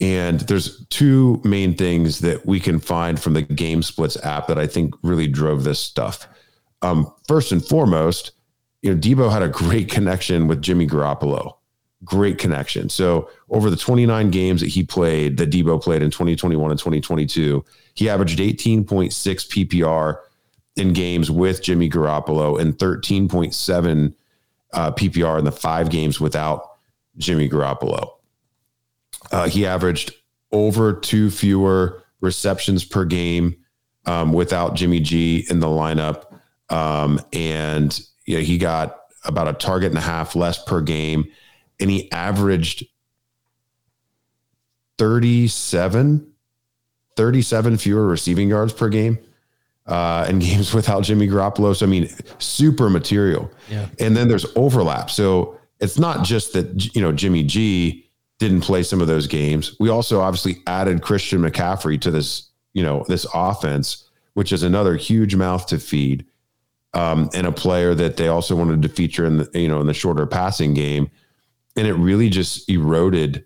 And 0.01 0.39
there's 0.41 0.85
two 0.87 1.41
main 1.43 1.75
things 1.75 2.19
that 2.19 2.45
we 2.45 2.59
can 2.59 2.79
find 2.79 3.19
from 3.19 3.33
the 3.33 3.41
Game 3.41 3.83
Splits 3.83 4.17
app 4.23 4.47
that 4.47 4.57
I 4.57 4.65
think 4.65 4.95
really 5.03 5.27
drove 5.27 5.63
this 5.63 5.79
stuff. 5.79 6.27
Um, 6.81 7.13
first 7.27 7.51
and 7.51 7.63
foremost, 7.63 8.31
you 8.81 8.93
know, 8.93 8.99
Deebo 8.99 9.31
had 9.31 9.41
a 9.41 9.49
great 9.49 9.89
connection 9.91 10.47
with 10.47 10.61
Jimmy 10.61 10.87
Garoppolo. 10.87 11.55
Great 12.05 12.37
connection. 12.37 12.87
So 12.87 13.29
over 13.49 13.69
the 13.69 13.75
29 13.75 14.31
games 14.31 14.61
that 14.61 14.69
he 14.69 14.83
played, 14.85 15.35
that 15.37 15.49
Deebo 15.49 15.83
played 15.83 16.01
in 16.01 16.11
2021 16.11 16.71
and 16.71 16.79
2022, 16.79 17.65
he 17.93 18.09
averaged 18.09 18.39
18.6 18.39 18.85
PPR 18.87 20.19
in 20.77 20.93
games 20.93 21.29
with 21.29 21.61
Jimmy 21.61 21.89
Garoppolo 21.89 22.57
and 22.57 22.77
13.7 22.77 24.13
uh, 24.71 24.91
PPR 24.91 25.39
in 25.39 25.45
the 25.45 25.51
five 25.51 25.89
games 25.89 26.21
without 26.21 26.77
Jimmy 27.17 27.49
Garoppolo. 27.49 28.11
Uh, 29.31 29.47
he 29.47 29.65
averaged 29.65 30.13
over 30.51 30.93
two 30.93 31.29
fewer 31.29 32.03
receptions 32.21 32.83
per 32.83 33.05
game 33.05 33.55
um, 34.05 34.33
without 34.33 34.75
Jimmy 34.75 34.99
G 34.99 35.45
in 35.49 35.59
the 35.59 35.67
lineup. 35.67 36.25
Um, 36.69 37.21
and 37.33 37.99
you 38.25 38.37
know, 38.37 38.43
he 38.43 38.57
got 38.57 38.99
about 39.23 39.47
a 39.47 39.53
target 39.53 39.89
and 39.89 39.97
a 39.97 40.01
half 40.01 40.35
less 40.35 40.63
per 40.63 40.81
game, 40.81 41.25
and 41.79 41.89
he 41.89 42.11
averaged 42.11 42.85
37, 44.97 46.31
37 47.15 47.77
fewer 47.77 48.05
receiving 48.05 48.49
yards 48.49 48.73
per 48.73 48.89
game 48.89 49.17
uh, 49.87 50.25
in 50.29 50.39
games 50.39 50.73
without 50.73 51.03
Jimmy 51.03 51.27
Garoppolo. 51.27 51.75
So, 51.75 51.85
I 51.85 51.89
mean, 51.89 52.09
super 52.37 52.89
material. 52.89 53.49
Yeah. 53.69 53.87
And 53.99 54.15
then 54.15 54.27
there's 54.27 54.45
overlap. 54.55 55.09
So 55.09 55.57
it's 55.79 55.97
not 55.97 56.25
just 56.25 56.53
that, 56.53 56.93
you 56.95 57.01
know, 57.01 57.11
Jimmy 57.11 57.43
G 57.43 58.08
didn't 58.39 58.61
play 58.61 58.83
some 58.83 59.01
of 59.01 59.07
those 59.07 59.27
games. 59.27 59.75
We 59.79 59.89
also 59.89 60.21
obviously 60.21 60.63
added 60.65 61.01
Christian 61.01 61.41
McCaffrey 61.41 61.99
to 62.01 62.09
this, 62.09 62.49
you 62.73 62.81
know, 62.81 63.05
this 63.07 63.27
offense, 63.33 64.09
which 64.33 64.51
is 64.53 64.63
another 64.63 64.95
huge 64.95 65.35
mouth 65.35 65.67
to 65.67 65.77
feed. 65.77 66.25
Um, 66.95 67.29
and 67.35 67.45
a 67.45 67.51
player 67.51 67.93
that 67.93 68.17
they 68.17 68.29
also 68.29 68.55
wanted 68.55 68.81
to 68.81 68.89
feature 68.89 69.23
in 69.23 69.37
the, 69.37 69.49
you 69.53 69.67
know, 69.67 69.79
in 69.79 69.85
the 69.85 69.93
shorter 69.93 70.25
passing 70.25 70.73
game. 70.73 71.11
And 71.75 71.85
it 71.85 71.93
really 71.93 72.29
just 72.29 72.67
eroded 72.67 73.45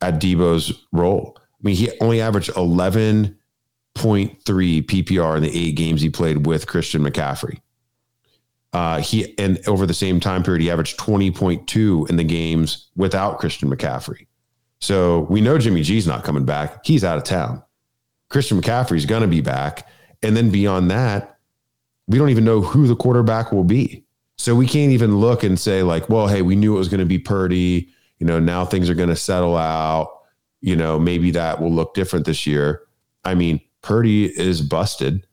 at 0.00 0.20
Deebo's 0.20 0.72
role. 0.90 1.36
I 1.38 1.40
mean, 1.62 1.76
he 1.76 1.92
only 2.00 2.20
averaged 2.20 2.50
11.3 2.54 3.36
PPR 3.94 5.36
in 5.36 5.42
the 5.44 5.56
eight 5.56 5.76
games 5.76 6.02
he 6.02 6.10
played 6.10 6.46
with 6.46 6.66
Christian 6.66 7.02
McCaffrey. 7.02 7.60
Uh, 8.74 9.00
he 9.00 9.38
and 9.38 9.66
over 9.68 9.86
the 9.86 9.94
same 9.94 10.18
time 10.18 10.42
period, 10.42 10.60
he 10.60 10.70
averaged 10.70 10.98
20.2 10.98 12.10
in 12.10 12.16
the 12.16 12.24
games 12.24 12.88
without 12.96 13.38
Christian 13.38 13.70
McCaffrey. 13.70 14.26
So 14.80 15.20
we 15.30 15.40
know 15.40 15.56
Jimmy 15.58 15.82
G's 15.82 16.08
not 16.08 16.24
coming 16.24 16.44
back. 16.44 16.84
He's 16.84 17.04
out 17.04 17.16
of 17.16 17.22
town. 17.22 17.62
Christian 18.28 18.60
McCaffrey's 18.60 19.06
going 19.06 19.22
to 19.22 19.28
be 19.28 19.40
back. 19.40 19.88
And 20.24 20.36
then 20.36 20.50
beyond 20.50 20.90
that, 20.90 21.38
we 22.08 22.18
don't 22.18 22.30
even 22.30 22.44
know 22.44 22.60
who 22.60 22.88
the 22.88 22.96
quarterback 22.96 23.52
will 23.52 23.64
be. 23.64 24.04
So 24.36 24.56
we 24.56 24.66
can't 24.66 24.90
even 24.90 25.18
look 25.18 25.44
and 25.44 25.58
say, 25.58 25.84
like, 25.84 26.08
well, 26.08 26.26
hey, 26.26 26.42
we 26.42 26.56
knew 26.56 26.74
it 26.74 26.78
was 26.78 26.88
going 26.88 26.98
to 26.98 27.06
be 27.06 27.20
Purdy. 27.20 27.88
You 28.18 28.26
know, 28.26 28.40
now 28.40 28.64
things 28.64 28.90
are 28.90 28.94
going 28.94 29.08
to 29.08 29.16
settle 29.16 29.56
out. 29.56 30.10
You 30.60 30.74
know, 30.74 30.98
maybe 30.98 31.30
that 31.30 31.60
will 31.60 31.72
look 31.72 31.94
different 31.94 32.26
this 32.26 32.44
year. 32.44 32.82
I 33.24 33.36
mean, 33.36 33.60
Purdy 33.82 34.26
is 34.26 34.62
busted 34.62 35.26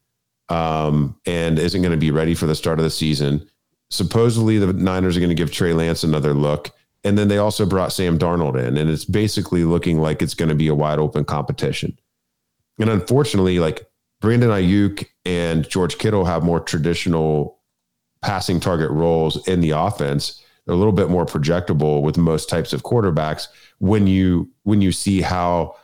um, 0.52 1.16
and 1.26 1.58
isn't 1.58 1.82
going 1.82 1.94
to 1.94 1.98
be 1.98 2.12
ready 2.12 2.36
for 2.36 2.46
the 2.46 2.56
start 2.56 2.78
of 2.78 2.84
the 2.84 2.90
season. 2.90 3.48
Supposedly, 3.90 4.58
the 4.58 4.74
Niners 4.74 5.16
are 5.16 5.22
going 5.22 5.30
to 5.30 5.36
give 5.36 5.52
Trey 5.52 5.72
Lance 5.72 6.04
another 6.04 6.34
look. 6.34 6.72
And 7.04 7.18
then 7.18 7.30
they 7.30 7.38
also 7.38 7.66
brought 7.66 7.94
Sam 7.94 8.20
Darnold 8.20 8.62
in, 8.62 8.78
and 8.78 8.90
it's 8.90 9.06
basically 9.06 9.64
looking 9.64 10.00
like 10.00 10.22
it's 10.22 10.36
going 10.36 10.50
to 10.50 10.56
be 10.56 10.68
a 10.68 10.76
wide 10.76 11.00
open 11.00 11.24
competition. 11.24 11.98
And 12.80 12.90
unfortunately, 12.90 13.60
like 13.60 13.90
Brandon 14.20 14.50
Aiyuk 14.50 15.08
and 15.26 15.68
George 15.68 15.98
Kittle 15.98 16.26
have 16.26 16.44
more 16.44 16.60
traditional 16.60 17.58
passing 18.22 18.60
target 18.60 18.92
roles 18.92 19.48
in 19.48 19.62
the 19.62 19.72
offense. 19.72 20.44
They're 20.66 20.76
a 20.76 20.78
little 20.78 20.94
bit 20.94 21.10
more 21.10 21.26
projectable 21.26 22.04
with 22.04 22.18
most 22.18 22.50
types 22.50 22.72
of 22.72 22.84
quarterbacks 22.84 23.48
when 23.80 24.06
you 24.06 24.52
when 24.64 24.82
you 24.82 24.92
see 24.92 25.22
how 25.22 25.76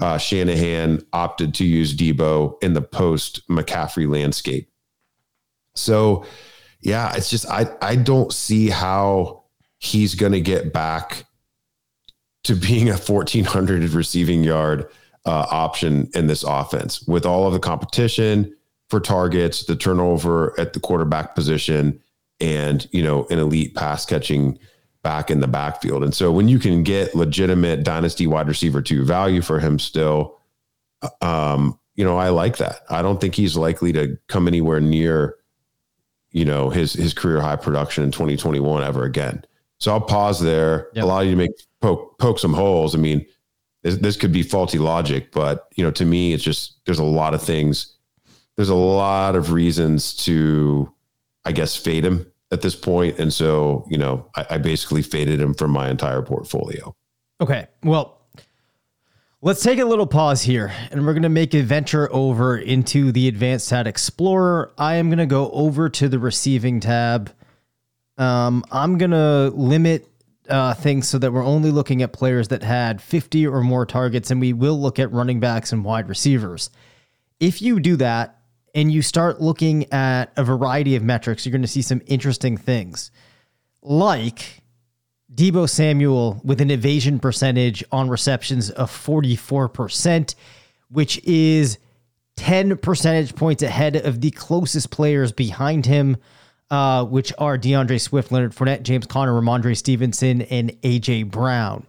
uh, 0.00 0.18
Shanahan 0.18 1.04
opted 1.12 1.54
to 1.54 1.64
use 1.64 1.94
Deebo 1.94 2.62
in 2.62 2.74
the 2.74 2.82
post 2.82 3.46
McCaffrey 3.48 4.08
landscape. 4.10 4.68
So, 5.74 6.24
yeah, 6.80 7.14
it's 7.14 7.30
just 7.30 7.48
I 7.48 7.66
I 7.80 7.96
don't 7.96 8.32
see 8.32 8.68
how 8.68 9.44
he's 9.78 10.14
going 10.14 10.32
to 10.32 10.40
get 10.40 10.72
back 10.72 11.24
to 12.44 12.54
being 12.54 12.88
a 12.88 12.96
1400 12.96 13.88
receiving 13.90 14.42
yard 14.42 14.88
uh, 15.24 15.46
option 15.50 16.10
in 16.14 16.26
this 16.26 16.42
offense 16.42 17.06
with 17.06 17.24
all 17.24 17.46
of 17.46 17.52
the 17.52 17.60
competition 17.60 18.54
for 18.90 19.00
targets, 19.00 19.64
the 19.64 19.76
turnover 19.76 20.58
at 20.58 20.72
the 20.72 20.80
quarterback 20.80 21.34
position, 21.34 22.00
and 22.40 22.88
you 22.92 23.02
know 23.02 23.26
an 23.30 23.38
elite 23.38 23.74
pass 23.74 24.04
catching 24.04 24.58
back 25.02 25.30
in 25.30 25.40
the 25.40 25.48
backfield. 25.48 26.04
And 26.04 26.14
so 26.14 26.30
when 26.30 26.48
you 26.48 26.58
can 26.58 26.82
get 26.82 27.14
legitimate 27.14 27.82
dynasty 27.82 28.26
wide 28.26 28.48
receiver 28.48 28.80
two 28.80 29.04
value 29.04 29.42
for 29.42 29.58
him 29.58 29.78
still, 29.78 30.38
um, 31.20 31.78
you 31.94 32.04
know, 32.04 32.16
I 32.16 32.28
like 32.30 32.56
that. 32.58 32.80
I 32.88 33.02
don't 33.02 33.20
think 33.20 33.34
he's 33.34 33.56
likely 33.56 33.92
to 33.92 34.16
come 34.28 34.48
anywhere 34.48 34.80
near, 34.80 35.36
you 36.30 36.44
know, 36.44 36.70
his 36.70 36.92
his 36.92 37.12
career 37.12 37.40
high 37.40 37.56
production 37.56 38.04
in 38.04 38.12
2021 38.12 38.82
ever 38.82 39.04
again. 39.04 39.44
So 39.78 39.92
I'll 39.92 40.00
pause 40.00 40.40
there, 40.40 40.88
yep. 40.94 41.04
allow 41.04 41.20
you 41.20 41.32
to 41.32 41.36
make 41.36 41.50
poke 41.80 42.18
poke 42.18 42.38
some 42.38 42.54
holes. 42.54 42.94
I 42.94 42.98
mean, 42.98 43.26
this, 43.82 43.96
this 43.96 44.16
could 44.16 44.32
be 44.32 44.42
faulty 44.42 44.78
logic, 44.78 45.32
but 45.32 45.68
you 45.74 45.84
know, 45.84 45.90
to 45.90 46.04
me, 46.04 46.32
it's 46.32 46.44
just 46.44 46.84
there's 46.86 47.00
a 47.00 47.04
lot 47.04 47.34
of 47.34 47.42
things. 47.42 47.96
There's 48.56 48.68
a 48.68 48.74
lot 48.74 49.34
of 49.34 49.50
reasons 49.50 50.14
to, 50.24 50.92
I 51.44 51.52
guess, 51.52 51.74
fade 51.74 52.04
him 52.04 52.31
at 52.52 52.60
this 52.60 52.76
point, 52.76 53.18
and 53.18 53.32
so 53.32 53.84
you 53.88 53.98
know, 53.98 54.30
I, 54.36 54.46
I 54.50 54.58
basically 54.58 55.02
faded 55.02 55.40
him 55.40 55.54
from 55.54 55.72
my 55.72 55.88
entire 55.90 56.22
portfolio. 56.22 56.94
Okay, 57.40 57.66
well, 57.82 58.20
let's 59.40 59.62
take 59.62 59.78
a 59.78 59.84
little 59.84 60.06
pause 60.06 60.42
here, 60.42 60.72
and 60.90 61.04
we're 61.04 61.14
going 61.14 61.22
to 61.22 61.28
make 61.28 61.54
a 61.54 61.62
venture 61.62 62.12
over 62.12 62.56
into 62.56 63.10
the 63.10 63.26
Advanced 63.26 63.66
Stat 63.66 63.86
Explorer. 63.86 64.72
I 64.78 64.96
am 64.96 65.08
going 65.08 65.18
to 65.18 65.26
go 65.26 65.50
over 65.50 65.88
to 65.88 66.08
the 66.08 66.18
receiving 66.18 66.78
tab. 66.78 67.32
Um, 68.18 68.64
I'm 68.70 68.98
going 68.98 69.10
to 69.10 69.50
limit 69.56 70.08
uh, 70.48 70.74
things 70.74 71.08
so 71.08 71.18
that 71.18 71.32
we're 71.32 71.44
only 71.44 71.70
looking 71.70 72.02
at 72.02 72.12
players 72.12 72.48
that 72.48 72.62
had 72.62 73.00
50 73.00 73.46
or 73.46 73.62
more 73.62 73.86
targets, 73.86 74.30
and 74.30 74.40
we 74.40 74.52
will 74.52 74.80
look 74.80 74.98
at 74.98 75.10
running 75.10 75.40
backs 75.40 75.72
and 75.72 75.84
wide 75.84 76.08
receivers. 76.08 76.70
If 77.40 77.62
you 77.62 77.80
do 77.80 77.96
that, 77.96 78.41
and 78.74 78.92
you 78.92 79.02
start 79.02 79.40
looking 79.40 79.92
at 79.92 80.32
a 80.36 80.44
variety 80.44 80.96
of 80.96 81.02
metrics, 81.02 81.44
you're 81.44 81.52
going 81.52 81.62
to 81.62 81.68
see 81.68 81.82
some 81.82 82.00
interesting 82.06 82.56
things. 82.56 83.10
Like 83.82 84.62
Deebo 85.34 85.68
Samuel 85.68 86.40
with 86.44 86.60
an 86.60 86.70
evasion 86.70 87.18
percentage 87.18 87.84
on 87.90 88.08
receptions 88.08 88.70
of 88.70 88.90
44%, 88.90 90.34
which 90.88 91.22
is 91.24 91.78
10 92.36 92.78
percentage 92.78 93.34
points 93.34 93.62
ahead 93.62 93.96
of 93.96 94.20
the 94.20 94.30
closest 94.30 94.90
players 94.90 95.32
behind 95.32 95.86
him, 95.86 96.16
uh, 96.70 97.04
which 97.04 97.32
are 97.38 97.58
DeAndre 97.58 98.00
Swift, 98.00 98.32
Leonard 98.32 98.52
Fournette, 98.54 98.82
James 98.82 99.06
Conner, 99.06 99.32
Rhamondre 99.32 99.76
Stevenson, 99.76 100.42
and 100.42 100.70
AJ 100.82 101.30
Brown. 101.30 101.86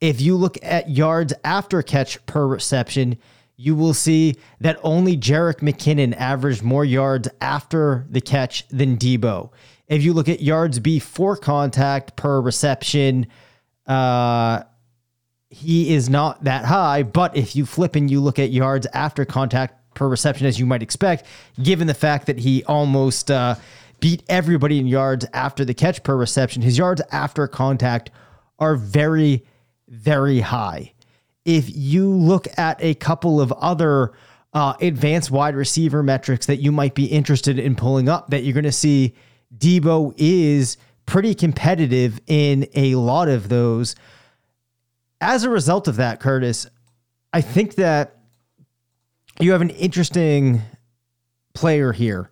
If 0.00 0.20
you 0.20 0.36
look 0.36 0.58
at 0.62 0.90
yards 0.90 1.32
after 1.44 1.82
catch 1.82 2.24
per 2.26 2.46
reception, 2.46 3.16
you 3.56 3.74
will 3.74 3.94
see 3.94 4.36
that 4.60 4.78
only 4.82 5.16
Jerick 5.16 5.60
McKinnon 5.60 6.14
averaged 6.16 6.62
more 6.62 6.84
yards 6.84 7.28
after 7.40 8.06
the 8.10 8.20
catch 8.20 8.68
than 8.68 8.96
Deebo. 8.96 9.50
If 9.88 10.02
you 10.02 10.12
look 10.12 10.28
at 10.28 10.42
yards 10.42 10.78
before 10.78 11.36
contact 11.36 12.16
per 12.16 12.40
reception, 12.40 13.26
uh, 13.86 14.62
he 15.48 15.94
is 15.94 16.10
not 16.10 16.44
that 16.44 16.64
high. 16.66 17.02
But 17.02 17.36
if 17.36 17.56
you 17.56 17.64
flip 17.64 17.96
and 17.96 18.10
you 18.10 18.20
look 18.20 18.38
at 18.38 18.50
yards 18.50 18.86
after 18.92 19.24
contact 19.24 19.94
per 19.94 20.06
reception, 20.08 20.46
as 20.46 20.58
you 20.58 20.66
might 20.66 20.82
expect, 20.82 21.24
given 21.62 21.86
the 21.86 21.94
fact 21.94 22.26
that 22.26 22.38
he 22.38 22.62
almost 22.64 23.30
uh, 23.30 23.54
beat 24.00 24.22
everybody 24.28 24.78
in 24.78 24.86
yards 24.86 25.24
after 25.32 25.64
the 25.64 25.72
catch 25.72 26.02
per 26.02 26.16
reception, 26.16 26.60
his 26.60 26.76
yards 26.76 27.00
after 27.10 27.48
contact 27.48 28.10
are 28.58 28.76
very, 28.76 29.46
very 29.88 30.40
high 30.40 30.92
if 31.46 31.74
you 31.74 32.10
look 32.10 32.46
at 32.58 32.76
a 32.82 32.94
couple 32.94 33.40
of 33.40 33.52
other 33.52 34.12
uh, 34.52 34.74
advanced 34.80 35.30
wide 35.30 35.54
receiver 35.54 36.02
metrics 36.02 36.46
that 36.46 36.56
you 36.56 36.72
might 36.72 36.94
be 36.94 37.06
interested 37.06 37.58
in 37.58 37.76
pulling 37.76 38.08
up, 38.08 38.30
that 38.30 38.42
you're 38.42 38.52
going 38.52 38.64
to 38.64 38.72
see 38.72 39.14
Deebo 39.56 40.12
is 40.16 40.76
pretty 41.06 41.34
competitive 41.34 42.20
in 42.26 42.66
a 42.74 42.96
lot 42.96 43.28
of 43.28 43.48
those. 43.48 43.94
As 45.20 45.44
a 45.44 45.50
result 45.50 45.86
of 45.86 45.96
that, 45.96 46.18
Curtis, 46.18 46.66
I 47.32 47.40
think 47.40 47.76
that 47.76 48.16
you 49.38 49.52
have 49.52 49.62
an 49.62 49.70
interesting 49.70 50.62
player 51.54 51.92
here 51.92 52.28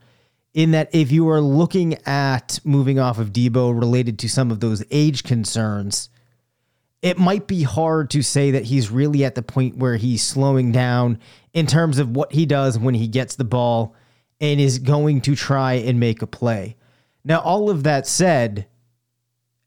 in 0.55 0.73
that 0.73 0.89
if 0.93 1.13
you 1.13 1.29
are 1.29 1.41
looking 1.41 1.95
at 2.05 2.59
moving 2.65 2.99
off 2.99 3.19
of 3.19 3.33
Deebo 3.33 3.79
related 3.79 4.19
to 4.21 4.29
some 4.29 4.51
of 4.51 4.59
those 4.61 4.83
age 4.91 5.23
concerns, 5.23 6.09
it 7.05 7.19
might 7.19 7.47
be 7.47 7.63
hard 7.63 8.09
to 8.09 8.23
say 8.23 8.53
that 8.53 8.65
he's 8.65 8.91
really 8.91 9.27
at 9.27 9.35
the 9.35 9.43
point 9.43 9.77
where 9.77 9.97
he's 9.97 10.23
slowing 10.23 10.73
down 10.73 11.19
in 11.53 11.67
terms 11.67 11.99
of 11.99 12.17
what 12.17 12.33
he 12.33 12.47
does 12.47 12.79
when 12.79 12.95
he 12.95 13.07
gets 13.07 13.37
the 13.37 13.45
ball 13.45 13.95
and 14.41 14.59
is 14.59 14.79
going 14.79 15.21
to 15.21 15.37
try 15.37 15.75
and 15.75 16.01
make 16.01 16.23
a 16.23 16.27
play. 16.27 16.77
Now, 17.23 17.41
all 17.41 17.69
of 17.69 17.83
that 17.83 18.07
said, 18.07 18.67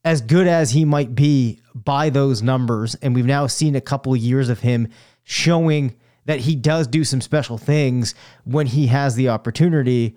as 0.04 0.20
good 0.20 0.48
as 0.48 0.72
he 0.72 0.84
might 0.84 1.14
be 1.14 1.60
by 1.76 2.10
those 2.10 2.42
numbers, 2.42 2.96
and 2.96 3.14
we've 3.14 3.24
now 3.24 3.46
seen 3.46 3.76
a 3.76 3.80
couple 3.80 4.12
of 4.12 4.18
years 4.18 4.48
of 4.48 4.58
him 4.58 4.88
showing 5.22 5.94
that 6.24 6.40
he 6.40 6.56
does 6.56 6.88
do 6.88 7.04
some 7.04 7.20
special 7.20 7.56
things 7.56 8.16
when 8.46 8.66
he 8.66 8.88
has 8.88 9.14
the 9.14 9.28
opportunity. 9.28 10.16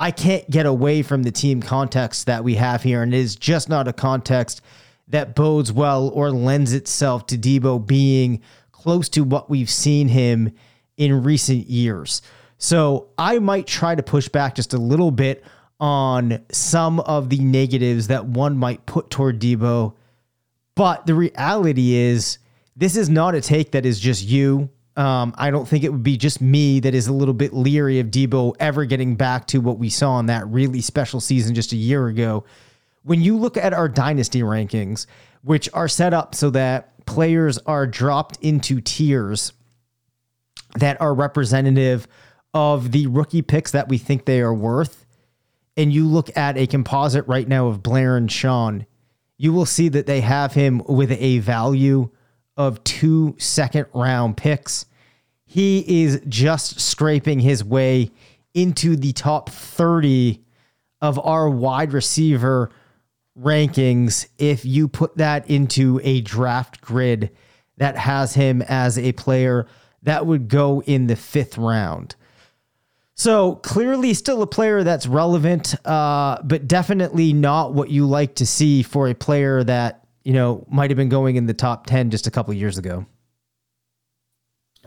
I 0.00 0.10
can't 0.10 0.50
get 0.50 0.66
away 0.66 1.02
from 1.02 1.22
the 1.22 1.30
team 1.30 1.62
context 1.62 2.26
that 2.26 2.42
we 2.42 2.56
have 2.56 2.82
here, 2.82 3.00
and 3.00 3.14
it 3.14 3.18
is 3.18 3.36
just 3.36 3.68
not 3.68 3.86
a 3.86 3.92
context 3.92 4.60
that 5.08 5.34
bodes 5.34 5.72
well 5.72 6.08
or 6.08 6.30
lends 6.30 6.72
itself 6.72 7.26
to 7.26 7.38
Deebo 7.38 7.86
being 7.86 8.40
close 8.70 9.08
to 9.10 9.22
what 9.22 9.50
we've 9.50 9.70
seen 9.70 10.08
him 10.08 10.52
in 10.96 11.22
recent 11.22 11.68
years. 11.68 12.22
So 12.58 13.08
I 13.18 13.38
might 13.38 13.66
try 13.66 13.94
to 13.94 14.02
push 14.02 14.28
back 14.28 14.54
just 14.54 14.72
a 14.72 14.78
little 14.78 15.10
bit 15.10 15.44
on 15.80 16.44
some 16.52 17.00
of 17.00 17.28
the 17.28 17.40
negatives 17.40 18.06
that 18.06 18.24
one 18.24 18.56
might 18.56 18.86
put 18.86 19.10
toward 19.10 19.40
Deebo. 19.40 19.94
But 20.76 21.06
the 21.06 21.14
reality 21.14 21.94
is, 21.94 22.38
this 22.76 22.96
is 22.96 23.10
not 23.10 23.34
a 23.34 23.40
take 23.40 23.72
that 23.72 23.84
is 23.84 23.98
just 23.98 24.24
you. 24.24 24.70
Um, 24.96 25.34
I 25.36 25.50
don't 25.50 25.66
think 25.66 25.84
it 25.84 25.90
would 25.90 26.02
be 26.02 26.16
just 26.16 26.40
me 26.40 26.78
that 26.80 26.94
is 26.94 27.08
a 27.08 27.12
little 27.12 27.34
bit 27.34 27.52
leery 27.52 27.98
of 27.98 28.08
Deebo 28.08 28.54
ever 28.60 28.84
getting 28.84 29.16
back 29.16 29.46
to 29.48 29.58
what 29.58 29.78
we 29.78 29.90
saw 29.90 30.18
in 30.20 30.26
that 30.26 30.46
really 30.46 30.80
special 30.80 31.20
season 31.20 31.54
just 31.54 31.72
a 31.72 31.76
year 31.76 32.06
ago. 32.06 32.44
When 33.04 33.20
you 33.20 33.36
look 33.36 33.56
at 33.56 33.72
our 33.72 33.88
dynasty 33.88 34.40
rankings, 34.40 35.06
which 35.42 35.68
are 35.74 35.88
set 35.88 36.14
up 36.14 36.34
so 36.34 36.50
that 36.50 37.04
players 37.06 37.58
are 37.58 37.86
dropped 37.86 38.38
into 38.42 38.80
tiers 38.80 39.52
that 40.76 41.00
are 41.00 41.14
representative 41.14 42.06
of 42.54 42.92
the 42.92 43.06
rookie 43.08 43.42
picks 43.42 43.72
that 43.72 43.88
we 43.88 43.98
think 43.98 44.24
they 44.24 44.40
are 44.40 44.54
worth, 44.54 45.04
and 45.76 45.92
you 45.92 46.06
look 46.06 46.34
at 46.36 46.56
a 46.56 46.66
composite 46.66 47.26
right 47.26 47.48
now 47.48 47.66
of 47.66 47.82
Blair 47.82 48.16
and 48.16 48.30
Sean, 48.30 48.86
you 49.36 49.52
will 49.52 49.66
see 49.66 49.88
that 49.88 50.06
they 50.06 50.20
have 50.20 50.52
him 50.52 50.82
with 50.86 51.10
a 51.12 51.38
value 51.40 52.10
of 52.56 52.82
two 52.84 53.34
second 53.38 53.86
round 53.94 54.36
picks. 54.36 54.86
He 55.44 56.02
is 56.02 56.22
just 56.28 56.80
scraping 56.80 57.40
his 57.40 57.64
way 57.64 58.10
into 58.54 58.96
the 58.96 59.12
top 59.12 59.50
30 59.50 60.40
of 61.00 61.18
our 61.18 61.50
wide 61.50 61.92
receiver 61.92 62.70
rankings 63.38 64.28
if 64.38 64.64
you 64.64 64.88
put 64.88 65.16
that 65.16 65.48
into 65.48 66.00
a 66.02 66.20
draft 66.20 66.80
grid 66.80 67.30
that 67.78 67.96
has 67.96 68.34
him 68.34 68.62
as 68.62 68.98
a 68.98 69.12
player 69.12 69.66
that 70.02 70.26
would 70.26 70.48
go 70.48 70.82
in 70.82 71.06
the 71.06 71.16
fifth 71.16 71.56
round. 71.56 72.14
So 73.14 73.56
clearly, 73.56 74.14
still 74.14 74.42
a 74.42 74.46
player 74.46 74.82
that's 74.82 75.06
relevant, 75.06 75.74
uh, 75.86 76.38
but 76.42 76.66
definitely 76.66 77.32
not 77.32 77.72
what 77.72 77.90
you 77.90 78.06
like 78.06 78.34
to 78.36 78.46
see 78.46 78.82
for 78.82 79.08
a 79.08 79.14
player 79.14 79.62
that 79.64 80.06
you 80.24 80.32
know 80.32 80.66
might 80.70 80.90
have 80.90 80.96
been 80.96 81.08
going 81.08 81.36
in 81.36 81.46
the 81.46 81.54
top 81.54 81.86
ten 81.86 82.10
just 82.10 82.26
a 82.26 82.30
couple 82.30 82.52
years 82.54 82.78
ago. 82.78 83.06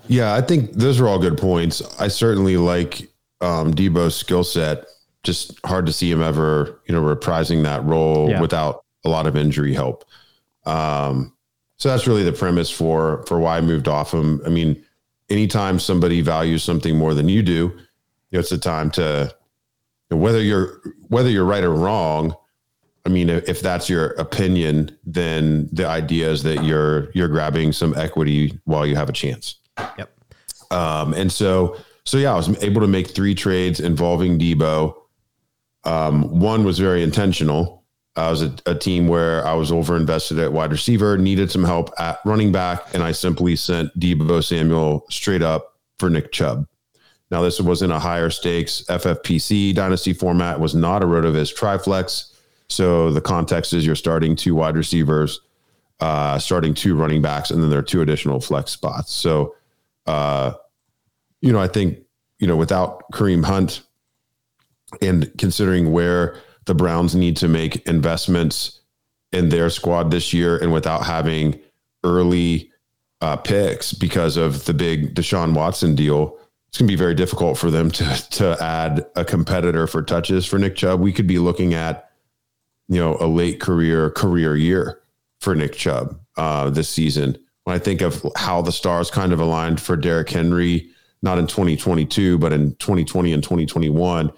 Yeah, 0.08 0.34
I 0.34 0.42
think 0.42 0.74
those 0.74 1.00
are 1.00 1.08
all 1.08 1.20
good 1.20 1.38
points. 1.38 1.82
I 2.00 2.08
certainly 2.08 2.58
like 2.58 3.10
um, 3.42 3.74
Deebo's 3.74 4.16
skill 4.16 4.44
set. 4.44 4.86
Just 5.26 5.60
hard 5.66 5.86
to 5.88 5.94
see 5.94 6.10
him 6.10 6.22
ever, 6.22 6.80
you 6.88 6.96
know, 6.96 7.02
reprising 7.02 7.64
that 7.64 7.84
role 7.84 8.30
yeah. 8.30 8.40
without 8.40 8.86
a 9.04 9.10
lot 9.10 9.28
of 9.28 9.36
injury 9.36 9.74
help. 9.74 10.06
Um, 10.66 11.36
so 11.78 11.90
that's 11.90 12.08
really 12.08 12.24
the 12.24 12.32
premise 12.32 12.70
for 12.70 13.24
for 13.28 13.40
why 13.40 13.58
I 13.58 13.62
moved 13.62 13.88
off 13.88 14.14
him. 14.14 14.42
I 14.46 14.50
mean, 14.50 14.84
anytime 15.30 15.80
somebody 15.80 16.22
values 16.22 16.64
something 16.64 16.98
more 16.98 17.14
than 17.14 17.28
you 17.28 17.44
do, 17.44 17.52
you 17.52 17.80
know, 18.32 18.40
it's 18.40 18.52
a 18.52 18.58
time 18.58 18.92
to 18.92 19.36
whether 20.10 20.42
you're 20.42 20.80
whether 21.10 21.30
you're 21.30 21.46
right 21.46 21.64
or 21.64 21.74
wrong. 21.74 22.36
I 23.06 23.10
mean, 23.10 23.30
if 23.30 23.62
that's 23.62 23.88
your 23.88 24.12
opinion, 24.14 24.98
then 25.06 25.70
the 25.72 25.86
idea 25.86 26.30
is 26.32 26.44
that 26.44 26.64
you're 26.64 27.12
you're 27.12 27.28
grabbing 27.28 27.72
some 27.72 27.94
equity 27.96 28.60
while 28.64 28.86
you 28.86 28.96
have 28.96 29.10
a 29.10 29.14
chance. 29.14 29.60
Yep. 29.98 30.12
Um, 30.72 31.14
and 31.14 31.32
so 31.32 31.78
so 32.06 32.18
yeah, 32.18 32.34
I 32.34 32.36
was 32.36 32.64
able 32.64 32.82
to 32.82 32.88
make 32.88 33.10
three 33.10 33.36
trades 33.36 33.80
involving 33.80 34.40
Deebo. 34.40 34.96
Um, 35.86 36.40
one 36.40 36.64
was 36.64 36.80
very 36.80 37.04
intentional. 37.04 37.84
I 38.16 38.30
was 38.30 38.42
a, 38.42 38.54
a, 38.66 38.76
team 38.76 39.08
where 39.08 39.46
I 39.46 39.54
was 39.54 39.72
over 39.72 39.98
invested 39.98 40.40
at 40.40 40.54
wide 40.54 40.72
receiver, 40.72 41.18
needed 41.18 41.52
some 41.52 41.64
help 41.64 41.94
at 42.00 42.20
running 42.26 42.52
back, 42.52 42.94
and 42.94 43.04
I 43.04 43.12
simply 43.12 43.56
sent 43.56 43.98
Deebo 44.00 44.44
Samuel 44.44 45.06
straight 45.10 45.42
up 45.42 45.76
for 46.00 46.10
Nick 46.10 46.32
Chubb. 46.32 46.66
Now, 47.30 47.42
this 47.42 47.60
was 47.60 47.82
in 47.82 47.92
a 47.92 48.00
higher 48.00 48.30
stakes 48.30 48.84
FFPC 48.88 49.76
dynasty 49.76 50.14
format, 50.14 50.60
was 50.60 50.76
not 50.76 51.04
a 51.04 51.06
RotoViz 51.06 51.56
Triflex. 51.56 52.32
So 52.70 53.12
the 53.12 53.22
context 53.22 53.74
is 53.74 53.86
you're 53.86 53.96
starting 53.96 54.36
two 54.36 54.56
wide 54.56 54.78
receivers, 54.78 55.42
uh, 56.00 56.40
starting 56.40 56.74
two 56.74 56.96
running 56.96 57.22
backs, 57.22 57.52
and 57.52 57.62
then 57.62 57.70
there 57.70 57.80
are 57.80 57.84
two 57.84 58.02
additional 58.02 58.40
flex 58.40 58.72
spots. 58.72 59.12
So, 59.12 59.56
uh, 60.06 60.54
you 61.42 61.52
know, 61.52 61.60
I 61.60 61.68
think, 61.68 62.00
you 62.40 62.48
know, 62.48 62.56
without 62.56 63.04
Kareem 63.12 63.44
Hunt 63.44 63.82
and 65.02 65.32
considering 65.38 65.92
where 65.92 66.38
the 66.66 66.76
Browns 66.76 67.16
need 67.16 67.38
to 67.38 67.48
make 67.48 67.86
investments 67.88 68.82
in 69.32 69.50
their 69.50 69.70
squad 69.70 70.12
this 70.12 70.34
year 70.34 70.58
and 70.58 70.74
without 70.74 71.06
having 71.06 71.60
early 72.04 72.72
uh, 73.22 73.36
picks 73.36 73.94
because 73.94 74.38
of 74.38 74.66
the 74.66 74.74
big 74.74 75.16
Deshaun 75.16 75.54
Watson 75.54 75.96
deal, 75.96 76.38
it's 76.68 76.78
going 76.78 76.88
to 76.88 76.92
be 76.92 76.98
very 76.98 77.16
difficult 77.16 77.58
for 77.58 77.72
them 77.72 77.90
to 77.92 78.04
to 78.32 78.58
add 78.62 79.06
a 79.16 79.26
competitor 79.26 79.88
for 79.88 80.02
touches 80.02 80.46
for 80.46 80.60
Nick 80.60 80.76
Chubb. 80.76 81.00
We 81.00 81.14
could 81.14 81.28
be 81.28 81.40
looking 81.40 81.74
at 81.74 82.12
you 82.88 83.00
know 83.00 83.18
a 83.20 83.28
late 83.28 83.60
career 83.60 84.10
career 84.12 84.56
year 84.56 85.02
for 85.40 85.56
Nick 85.56 85.74
Chubb 85.74 86.20
uh, 86.38 86.70
this 86.70 86.90
season. 86.90 87.38
When 87.64 87.76
I 87.76 87.80
think 87.80 88.02
of 88.02 88.26
how 88.36 88.62
the 88.62 88.72
stars 88.72 89.10
kind 89.10 89.34
of 89.34 89.40
aligned 89.40 89.82
for 89.82 89.98
Derrick 89.98 90.30
Henry, 90.30 90.90
not 91.22 91.40
in 91.40 91.48
2022, 91.48 92.38
but 92.38 92.54
in 92.54 92.76
2020 92.76 93.34
and 93.34 93.42
2021, 93.42 94.32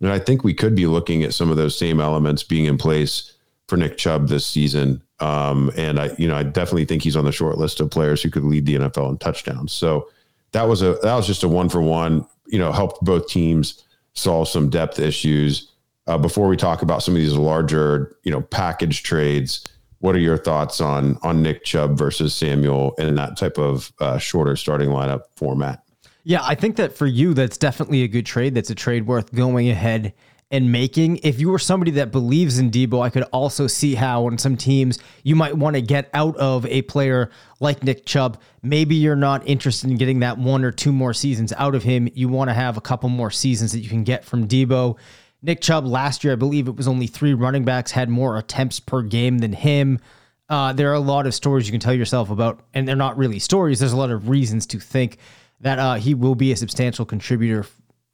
and 0.00 0.10
I 0.10 0.18
think 0.18 0.44
we 0.44 0.54
could 0.54 0.74
be 0.74 0.86
looking 0.86 1.22
at 1.22 1.34
some 1.34 1.50
of 1.50 1.56
those 1.56 1.78
same 1.78 2.00
elements 2.00 2.42
being 2.42 2.66
in 2.66 2.78
place 2.78 3.32
for 3.68 3.76
Nick 3.76 3.96
Chubb 3.96 4.28
this 4.28 4.46
season. 4.46 5.02
Um, 5.20 5.70
and 5.76 5.98
I, 5.98 6.10
you 6.18 6.28
know, 6.28 6.36
I 6.36 6.42
definitely 6.42 6.84
think 6.84 7.02
he's 7.02 7.16
on 7.16 7.24
the 7.24 7.32
short 7.32 7.58
list 7.58 7.80
of 7.80 7.90
players 7.90 8.22
who 8.22 8.30
could 8.30 8.44
lead 8.44 8.66
the 8.66 8.76
NFL 8.76 9.10
in 9.10 9.18
touchdowns. 9.18 9.72
So 9.72 10.08
that 10.52 10.64
was 10.64 10.82
a 10.82 10.94
that 11.02 11.14
was 11.14 11.26
just 11.26 11.42
a 11.42 11.48
one 11.48 11.68
for 11.68 11.80
one. 11.80 12.26
You 12.46 12.58
know, 12.58 12.72
helped 12.72 13.04
both 13.04 13.28
teams 13.28 13.84
solve 14.12 14.48
some 14.48 14.70
depth 14.70 14.98
issues. 14.98 15.72
Uh, 16.06 16.18
before 16.18 16.46
we 16.46 16.56
talk 16.56 16.82
about 16.82 17.02
some 17.02 17.14
of 17.14 17.20
these 17.20 17.32
larger, 17.32 18.16
you 18.22 18.30
know, 18.30 18.40
package 18.40 19.02
trades, 19.02 19.66
what 19.98 20.14
are 20.14 20.20
your 20.20 20.38
thoughts 20.38 20.80
on 20.80 21.18
on 21.22 21.42
Nick 21.42 21.64
Chubb 21.64 21.96
versus 21.96 22.34
Samuel 22.34 22.94
in 22.98 23.14
that 23.16 23.36
type 23.36 23.58
of 23.58 23.92
uh, 24.00 24.18
shorter 24.18 24.54
starting 24.54 24.90
lineup 24.90 25.22
format? 25.36 25.82
Yeah, 26.28 26.40
I 26.42 26.56
think 26.56 26.74
that 26.78 26.92
for 26.98 27.06
you, 27.06 27.34
that's 27.34 27.56
definitely 27.56 28.02
a 28.02 28.08
good 28.08 28.26
trade. 28.26 28.56
That's 28.56 28.68
a 28.68 28.74
trade 28.74 29.06
worth 29.06 29.32
going 29.32 29.70
ahead 29.70 30.12
and 30.50 30.72
making. 30.72 31.18
If 31.18 31.38
you 31.38 31.50
were 31.50 31.58
somebody 31.60 31.92
that 31.92 32.10
believes 32.10 32.58
in 32.58 32.72
Deebo, 32.72 33.00
I 33.00 33.10
could 33.10 33.22
also 33.32 33.68
see 33.68 33.94
how 33.94 34.26
on 34.26 34.36
some 34.36 34.56
teams 34.56 34.98
you 35.22 35.36
might 35.36 35.56
want 35.56 35.76
to 35.76 35.80
get 35.82 36.10
out 36.12 36.36
of 36.36 36.66
a 36.66 36.82
player 36.82 37.30
like 37.60 37.84
Nick 37.84 38.06
Chubb. 38.06 38.40
Maybe 38.60 38.96
you're 38.96 39.14
not 39.14 39.46
interested 39.46 39.88
in 39.88 39.98
getting 39.98 40.18
that 40.18 40.36
one 40.36 40.64
or 40.64 40.72
two 40.72 40.90
more 40.90 41.14
seasons 41.14 41.52
out 41.52 41.76
of 41.76 41.84
him. 41.84 42.08
You 42.12 42.28
want 42.28 42.50
to 42.50 42.54
have 42.54 42.76
a 42.76 42.80
couple 42.80 43.08
more 43.08 43.30
seasons 43.30 43.70
that 43.70 43.78
you 43.78 43.88
can 43.88 44.02
get 44.02 44.24
from 44.24 44.48
Deebo. 44.48 44.98
Nick 45.42 45.60
Chubb 45.60 45.86
last 45.86 46.24
year, 46.24 46.32
I 46.32 46.36
believe 46.36 46.66
it 46.66 46.74
was 46.74 46.88
only 46.88 47.06
three 47.06 47.34
running 47.34 47.64
backs 47.64 47.92
had 47.92 48.08
more 48.08 48.36
attempts 48.36 48.80
per 48.80 49.02
game 49.02 49.38
than 49.38 49.52
him. 49.52 50.00
Uh, 50.48 50.72
there 50.72 50.90
are 50.90 50.94
a 50.94 51.00
lot 51.00 51.28
of 51.28 51.34
stories 51.34 51.68
you 51.68 51.72
can 51.72 51.80
tell 51.80 51.94
yourself 51.94 52.30
about, 52.30 52.60
and 52.74 52.86
they're 52.86 52.96
not 52.96 53.16
really 53.16 53.38
stories. 53.38 53.78
There's 53.78 53.92
a 53.92 53.96
lot 53.96 54.10
of 54.10 54.28
reasons 54.28 54.66
to 54.66 54.80
think 54.80 55.18
that 55.60 55.78
uh, 55.78 55.94
he 55.94 56.14
will 56.14 56.34
be 56.34 56.52
a 56.52 56.56
substantial 56.56 57.04
contributor 57.04 57.66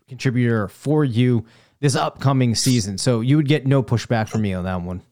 contributor 0.09 0.69
for 0.69 1.05
you 1.05 1.45
this 1.81 1.97
upcoming 1.97 2.55
season. 2.55 2.99
So 2.99 3.21
you 3.21 3.37
would 3.37 3.49
get 3.49 3.67
no 3.67 3.83
pushback 3.83 4.29
from 4.29 4.43
me 4.43 4.53
on 4.55 4.65
that 4.65 4.83
one. 4.83 5.03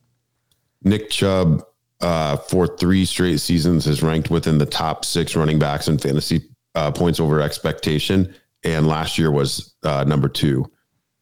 Nick 0.83 1.11
Chubb, 1.11 1.65
uh, 2.01 2.37
for 2.37 2.67
three 2.67 3.05
straight 3.05 3.41
seasons, 3.41 3.87
is 3.87 4.03
ranked 4.03 4.31
within 4.31 4.59
the 4.59 4.67
top 4.67 5.05
six 5.05 5.35
running 5.35 5.59
backs 5.59 5.89
in 5.89 5.99
fantasy 5.99 6.49
uh, 6.75 6.91
points 6.91 7.19
over 7.19 7.41
expectation, 7.41 8.35
and 8.63 8.87
last 8.87 9.19
year 9.19 9.31
was 9.31 9.75
uh, 9.83 10.05
number 10.05 10.29
two 10.29 10.71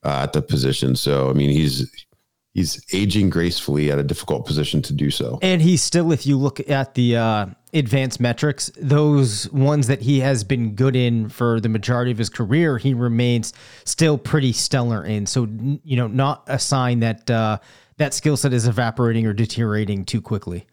uh, 0.04 0.22
at 0.24 0.32
the 0.32 0.42
position. 0.42 0.94
So 0.94 1.30
I 1.30 1.32
mean, 1.32 1.50
he's 1.50 2.06
he's 2.52 2.84
aging 2.92 3.30
gracefully 3.30 3.90
at 3.90 3.98
a 3.98 4.02
difficult 4.02 4.46
position 4.46 4.82
to 4.82 4.92
do 4.92 5.10
so. 5.10 5.38
And 5.42 5.62
he's 5.62 5.82
still, 5.82 6.12
if 6.12 6.26
you 6.26 6.36
look 6.36 6.68
at 6.68 6.94
the 6.94 7.16
uh, 7.16 7.46
advanced 7.72 8.20
metrics, 8.20 8.70
those 8.80 9.50
ones 9.50 9.86
that 9.86 10.02
he 10.02 10.20
has 10.20 10.44
been 10.44 10.74
good 10.74 10.96
in 10.96 11.28
for 11.28 11.60
the 11.60 11.68
majority 11.68 12.10
of 12.10 12.18
his 12.18 12.28
career, 12.28 12.78
he 12.78 12.94
remains 12.94 13.52
still 13.84 14.18
pretty 14.18 14.52
stellar 14.52 15.04
in. 15.04 15.26
So, 15.26 15.48
you 15.84 15.96
know, 15.96 16.06
not 16.06 16.44
a 16.46 16.58
sign 16.58 17.00
that 17.00 17.30
uh, 17.30 17.58
that 17.98 18.14
skill 18.14 18.36
set 18.36 18.52
is 18.52 18.66
evaporating 18.66 19.26
or 19.26 19.32
deteriorating 19.32 20.04
too 20.04 20.20
quickly. 20.20 20.66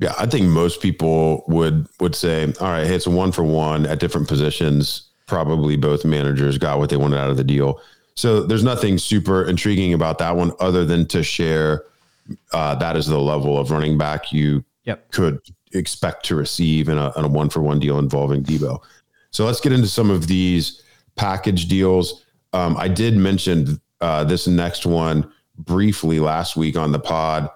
Yeah, 0.00 0.14
I 0.18 0.26
think 0.26 0.46
most 0.46 0.80
people 0.80 1.44
would 1.48 1.88
would 2.00 2.14
say, 2.14 2.44
all 2.60 2.68
right, 2.68 2.86
hey, 2.86 2.94
it's 2.94 3.06
a 3.06 3.10
one 3.10 3.32
for 3.32 3.42
one 3.42 3.86
at 3.86 3.98
different 3.98 4.28
positions. 4.28 5.08
Probably 5.26 5.76
both 5.76 6.04
managers 6.04 6.56
got 6.56 6.78
what 6.78 6.90
they 6.90 6.96
wanted 6.96 7.18
out 7.18 7.30
of 7.30 7.36
the 7.36 7.44
deal. 7.44 7.80
So 8.14 8.42
there's 8.42 8.64
nothing 8.64 8.98
super 8.98 9.44
intriguing 9.44 9.92
about 9.92 10.18
that 10.18 10.36
one 10.36 10.52
other 10.58 10.84
than 10.84 11.06
to 11.08 11.22
share 11.22 11.84
uh, 12.52 12.74
that 12.76 12.96
is 12.96 13.06
the 13.06 13.18
level 13.18 13.58
of 13.58 13.70
running 13.70 13.98
back 13.98 14.32
you 14.32 14.64
yep. 14.84 15.10
could 15.10 15.40
expect 15.72 16.24
to 16.26 16.34
receive 16.34 16.88
in 16.88 16.98
a, 16.98 17.12
in 17.16 17.24
a 17.24 17.28
one 17.28 17.48
for 17.48 17.60
one 17.60 17.78
deal 17.78 17.98
involving 17.98 18.42
Deebo. 18.42 18.80
So 19.30 19.44
let's 19.44 19.60
get 19.60 19.72
into 19.72 19.88
some 19.88 20.10
of 20.10 20.26
these 20.26 20.82
package 21.16 21.66
deals. 21.66 22.24
Um, 22.52 22.76
I 22.76 22.88
did 22.88 23.16
mention 23.16 23.80
uh, 24.00 24.24
this 24.24 24.46
next 24.46 24.86
one 24.86 25.30
briefly 25.58 26.20
last 26.20 26.56
week 26.56 26.76
on 26.76 26.92
the 26.92 26.98
pod, 26.98 27.50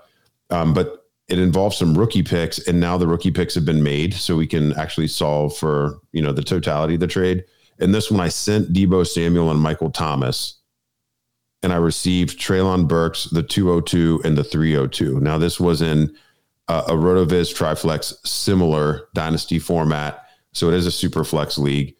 um, 0.50 0.74
but 0.74 1.06
it 1.28 1.38
involves 1.38 1.76
some 1.76 1.96
rookie 1.96 2.22
picks, 2.22 2.58
and 2.66 2.78
now 2.78 2.98
the 2.98 3.06
rookie 3.06 3.30
picks 3.30 3.54
have 3.54 3.64
been 3.64 3.82
made, 3.82 4.12
so 4.12 4.36
we 4.36 4.46
can 4.46 4.72
actually 4.74 5.08
solve 5.08 5.56
for 5.56 6.00
you 6.12 6.20
know 6.20 6.32
the 6.32 6.42
totality 6.42 6.94
of 6.94 7.00
the 7.00 7.06
trade 7.06 7.44
And 7.78 7.94
this 7.94 8.10
one, 8.10 8.20
I 8.20 8.28
sent 8.28 8.72
Deebo 8.72 9.06
Samuel 9.06 9.50
and 9.50 9.60
Michael 9.60 9.90
Thomas, 9.90 10.60
and 11.62 11.72
I 11.72 11.76
received 11.76 12.38
Treylon 12.38 12.86
Burks, 12.86 13.24
the 13.24 13.42
202 13.42 14.20
and 14.24 14.36
the 14.36 14.44
302. 14.44 15.20
Now, 15.20 15.38
this 15.38 15.60
was 15.60 15.80
in 15.80 16.14
uh, 16.72 16.84
a 16.88 16.92
RotoViz 16.92 17.54
Triflex 17.54 18.14
similar 18.26 19.08
dynasty 19.12 19.58
format. 19.58 20.26
So 20.52 20.68
it 20.68 20.74
is 20.74 20.86
a 20.86 20.90
super 20.90 21.22
flex 21.22 21.58
league, 21.58 21.94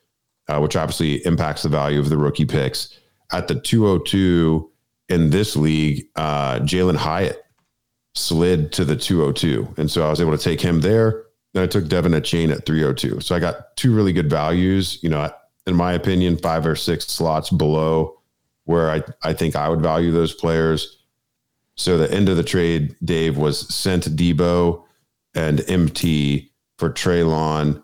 uh, 0.49 0.61
which 0.61 0.77
obviously 0.77 1.17
impacts 1.27 1.63
the 1.63 1.69
value 1.69 2.01
of 2.01 2.09
the 2.09 2.17
rookie 2.17 2.47
picks. 2.47 2.99
At 3.33 3.49
the 3.49 3.55
202 3.55 4.71
in 5.11 5.29
this 5.29 5.57
league, 5.57 6.07
uh, 6.17 6.61
Jalin 6.61 6.97
Hyatt 6.97 7.45
slid 8.15 8.73
to 8.73 8.87
the 8.87 8.97
202. 8.97 9.75
And 9.77 9.91
so 9.91 10.07
I 10.07 10.11
was 10.11 10.23
able 10.23 10.37
to 10.37 10.43
take 10.43 10.63
him 10.63 10.81
there. 10.81 11.25
Then 11.53 11.65
I 11.65 11.67
took 11.67 11.85
De'Von 11.85 12.19
Achane 12.19 12.51
at 12.51 12.65
302. 12.65 13.21
So 13.21 13.35
I 13.35 13.41
got 13.41 13.77
two 13.77 13.95
really 13.95 14.15
good 14.15 14.31
values, 14.31 14.99
you 15.03 15.11
know, 15.11 15.31
in 15.67 15.75
my 15.75 15.93
opinion, 15.93 16.39
five 16.39 16.67
or 16.67 16.77
six 16.77 17.07
slots 17.09 17.51
below 17.51 18.19
where 18.65 18.91
I, 18.91 19.03
I 19.23 19.35
think 19.35 19.55
I 19.55 19.69
would 19.69 19.83
value 19.83 20.13
those 20.13 20.33
players. 20.33 21.02
So 21.77 21.97
the 21.97 22.13
end 22.13 22.29
of 22.29 22.37
the 22.37 22.43
trade, 22.43 22.95
Dave, 23.05 23.37
was 23.37 23.73
sent 23.75 24.05
Deebo 24.17 24.85
and 25.35 25.69
MT 25.69 26.53
for 26.79 26.91
Treylon, 26.91 27.83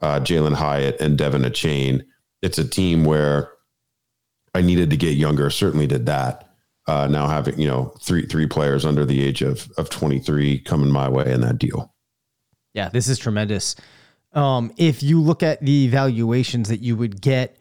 uh, 0.00 0.20
Jalin 0.20 0.54
Hyatt, 0.54 1.00
and 1.00 1.18
De'Von 1.18 1.44
Achane. 1.44 2.04
It's 2.42 2.58
a 2.58 2.66
team 2.66 3.04
where 3.04 3.50
I 4.54 4.62
needed 4.62 4.90
to 4.90 4.96
get 4.96 5.16
younger. 5.16 5.50
Certainly 5.50 5.88
did 5.88 6.06
that. 6.06 6.44
Uh, 6.86 7.06
now 7.06 7.28
having 7.28 7.60
you 7.60 7.68
know 7.68 7.92
three 8.00 8.24
three 8.24 8.46
players 8.46 8.86
under 8.86 9.04
the 9.04 9.22
age 9.22 9.42
of 9.42 9.70
of 9.76 9.90
23 9.90 10.58
coming 10.60 10.90
my 10.90 11.08
way 11.08 11.30
in 11.30 11.42
that 11.42 11.58
deal. 11.58 11.92
Yeah, 12.72 12.88
this 12.88 13.08
is 13.08 13.18
tremendous. 13.18 13.76
Um, 14.32 14.72
if 14.78 15.02
you 15.02 15.20
look 15.20 15.42
at 15.42 15.60
the 15.60 15.88
valuations 15.88 16.68
that 16.68 16.80
you 16.80 16.96
would 16.96 17.20
get 17.20 17.58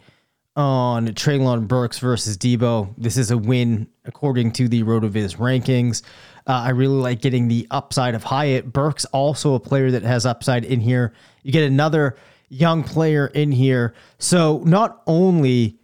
on 0.55 1.07
Treylon 1.09 1.67
Burks 1.67 1.99
versus 1.99 2.37
Deebo, 2.37 2.93
this 2.97 3.17
is 3.17 3.31
a 3.31 3.37
win 3.37 3.87
according 4.07 4.51
to 4.53 4.67
the 4.67 4.83
RotoViz 4.83 5.37
rankings. 5.37 6.01
Uh, 6.47 6.51
I 6.51 6.69
really 6.69 6.95
like 6.95 7.21
getting 7.21 7.47
the 7.47 7.67
upside 7.71 8.15
of 8.15 8.23
Hyatt. 8.23 8.71
Burks 8.71 9.05
also 9.05 9.53
a 9.53 9.59
player 9.59 9.91
that 9.91 10.03
has 10.03 10.25
upside 10.25 10.65
in 10.65 10.79
here. 10.79 11.13
You 11.43 11.51
get 11.51 11.63
another 11.63 12.15
young 12.49 12.83
player 12.83 13.27
in 13.27 13.51
here. 13.51 13.93
So 14.19 14.61
not 14.65 15.01
only 15.05 15.79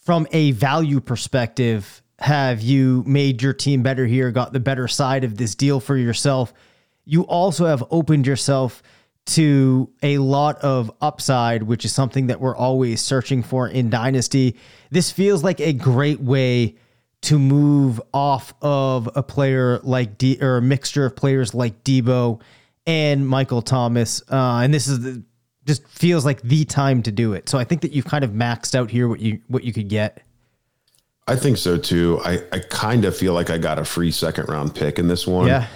from 0.00 0.26
a 0.32 0.52
value 0.52 1.00
perspective 1.00 2.02
have 2.20 2.60
you 2.60 3.04
made 3.06 3.42
your 3.42 3.52
team 3.52 3.82
better 3.82 4.06
here, 4.06 4.30
got 4.30 4.52
the 4.52 4.60
better 4.60 4.88
side 4.88 5.24
of 5.24 5.36
this 5.36 5.54
deal 5.54 5.80
for 5.80 5.96
yourself, 5.96 6.52
you 7.04 7.22
also 7.22 7.66
have 7.66 7.84
opened 7.90 8.26
yourself 8.26 8.82
to 9.28 9.90
a 10.02 10.18
lot 10.18 10.58
of 10.58 10.90
upside, 11.00 11.62
which 11.62 11.84
is 11.84 11.92
something 11.92 12.28
that 12.28 12.40
we're 12.40 12.56
always 12.56 13.00
searching 13.00 13.42
for 13.42 13.68
in 13.68 13.90
Dynasty. 13.90 14.56
This 14.90 15.10
feels 15.10 15.44
like 15.44 15.60
a 15.60 15.72
great 15.72 16.20
way 16.20 16.76
to 17.22 17.38
move 17.38 18.00
off 18.14 18.54
of 18.62 19.08
a 19.14 19.22
player 19.22 19.80
like 19.80 20.18
D 20.18 20.38
or 20.40 20.56
a 20.56 20.62
mixture 20.62 21.04
of 21.04 21.16
players 21.16 21.52
like 21.52 21.84
Deebo 21.84 22.40
and 22.86 23.28
Michael 23.28 23.60
Thomas. 23.60 24.22
Uh, 24.30 24.60
and 24.62 24.72
this 24.72 24.88
is 24.88 25.00
the, 25.00 25.22
just 25.66 25.86
feels 25.86 26.24
like 26.24 26.40
the 26.42 26.64
time 26.64 27.02
to 27.02 27.12
do 27.12 27.34
it. 27.34 27.48
So 27.48 27.58
I 27.58 27.64
think 27.64 27.82
that 27.82 27.92
you've 27.92 28.06
kind 28.06 28.24
of 28.24 28.30
maxed 28.30 28.74
out 28.74 28.90
here 28.90 29.08
what 29.08 29.20
you 29.20 29.40
what 29.48 29.64
you 29.64 29.72
could 29.72 29.88
get. 29.88 30.22
I 31.26 31.36
think 31.36 31.58
so 31.58 31.76
too. 31.76 32.18
I, 32.24 32.42
I 32.50 32.60
kind 32.70 33.04
of 33.04 33.14
feel 33.14 33.34
like 33.34 33.50
I 33.50 33.58
got 33.58 33.78
a 33.78 33.84
free 33.84 34.10
second 34.10 34.48
round 34.48 34.74
pick 34.74 34.98
in 34.98 35.08
this 35.08 35.26
one. 35.26 35.48
Yeah. 35.48 35.66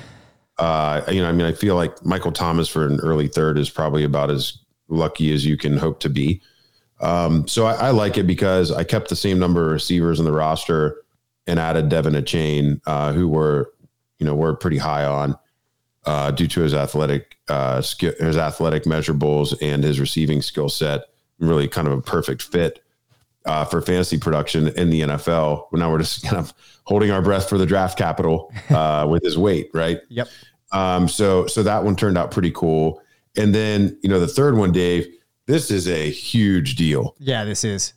Uh, 0.62 1.02
you 1.10 1.20
know, 1.20 1.28
I 1.28 1.32
mean, 1.32 1.44
I 1.44 1.50
feel 1.50 1.74
like 1.74 2.04
Michael 2.04 2.30
Thomas 2.30 2.68
for 2.68 2.86
an 2.86 3.00
early 3.00 3.26
third 3.26 3.58
is 3.58 3.68
probably 3.68 4.04
about 4.04 4.30
as 4.30 4.58
lucky 4.86 5.34
as 5.34 5.44
you 5.44 5.56
can 5.56 5.76
hope 5.76 5.98
to 6.00 6.08
be. 6.08 6.40
Um, 7.00 7.48
so 7.48 7.66
I, 7.66 7.88
I, 7.88 7.90
like 7.90 8.16
it 8.16 8.28
because 8.28 8.70
I 8.70 8.84
kept 8.84 9.08
the 9.08 9.16
same 9.16 9.40
number 9.40 9.66
of 9.66 9.72
receivers 9.72 10.20
in 10.20 10.24
the 10.24 10.30
roster 10.30 11.02
and 11.48 11.58
added 11.58 11.88
De'Von 11.88 12.16
Achane, 12.16 12.80
uh, 12.86 13.12
who 13.12 13.26
were, 13.26 13.72
you 14.20 14.26
know, 14.26 14.36
we're 14.36 14.54
pretty 14.54 14.78
high 14.78 15.04
on 15.04 15.36
uh, 16.04 16.30
due 16.30 16.46
to 16.46 16.60
his 16.60 16.74
athletic 16.74 17.38
uh, 17.48 17.80
skill, 17.80 18.12
his 18.20 18.36
athletic 18.36 18.84
measurables 18.84 19.56
and 19.60 19.82
his 19.82 19.98
receiving 19.98 20.42
skill 20.42 20.68
set. 20.68 21.06
Really, 21.40 21.66
kind 21.66 21.88
of 21.88 21.98
a 21.98 22.02
perfect 22.02 22.40
fit 22.40 22.84
uh, 23.46 23.64
for 23.64 23.82
fantasy 23.82 24.16
production 24.16 24.68
in 24.68 24.90
the 24.90 25.00
NFL. 25.00 25.72
Now 25.72 25.90
we're 25.90 25.98
just 25.98 26.22
kind 26.22 26.36
of 26.36 26.54
holding 26.84 27.10
our 27.10 27.20
breath 27.20 27.48
for 27.48 27.58
the 27.58 27.66
draft 27.66 27.98
capital 27.98 28.52
uh, 28.70 29.08
with 29.10 29.24
his 29.24 29.36
weight, 29.36 29.70
right? 29.74 29.98
Yep. 30.08 30.28
Um, 30.72 31.08
so 31.08 31.46
so 31.46 31.62
that 31.62 31.84
one 31.84 31.96
turned 31.96 32.18
out 32.18 32.30
pretty 32.30 32.50
cool. 32.50 33.02
And 33.36 33.54
then 33.54 33.98
you 34.02 34.08
know 34.08 34.20
the 34.20 34.26
third 34.26 34.56
one, 34.56 34.72
Dave. 34.72 35.06
This 35.46 35.70
is 35.70 35.88
a 35.88 36.10
huge 36.10 36.76
deal. 36.76 37.16
Yeah, 37.18 37.44
this 37.44 37.64
is. 37.64 37.94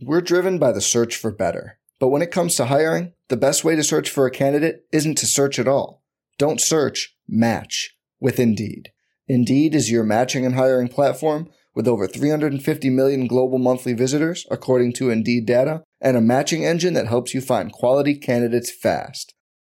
We're 0.00 0.20
driven 0.20 0.58
by 0.58 0.72
the 0.72 0.80
search 0.80 1.16
for 1.16 1.30
better, 1.30 1.78
but 2.00 2.08
when 2.08 2.22
it 2.22 2.32
comes 2.32 2.56
to 2.56 2.66
hiring, 2.66 3.12
the 3.28 3.36
best 3.36 3.62
way 3.62 3.76
to 3.76 3.84
search 3.84 4.10
for 4.10 4.26
a 4.26 4.30
candidate 4.32 4.84
isn't 4.90 5.16
to 5.18 5.26
search 5.26 5.60
at 5.60 5.68
all. 5.68 6.02
Don't 6.38 6.60
search, 6.60 7.16
match 7.28 7.96
with 8.18 8.40
Indeed. 8.40 8.90
Indeed 9.28 9.74
is 9.74 9.90
your 9.90 10.02
matching 10.02 10.44
and 10.44 10.56
hiring 10.56 10.88
platform 10.88 11.48
with 11.74 11.86
over 11.86 12.06
350 12.06 12.90
million 12.90 13.26
global 13.26 13.58
monthly 13.58 13.92
visitors, 13.92 14.46
according 14.50 14.92
to 14.94 15.10
Indeed 15.10 15.46
data, 15.46 15.84
and 16.00 16.16
a 16.16 16.20
matching 16.20 16.64
engine 16.64 16.94
that 16.94 17.06
helps 17.06 17.32
you 17.32 17.40
find 17.40 17.72
quality 17.72 18.14
candidates 18.14 18.70
fast. 18.70 19.34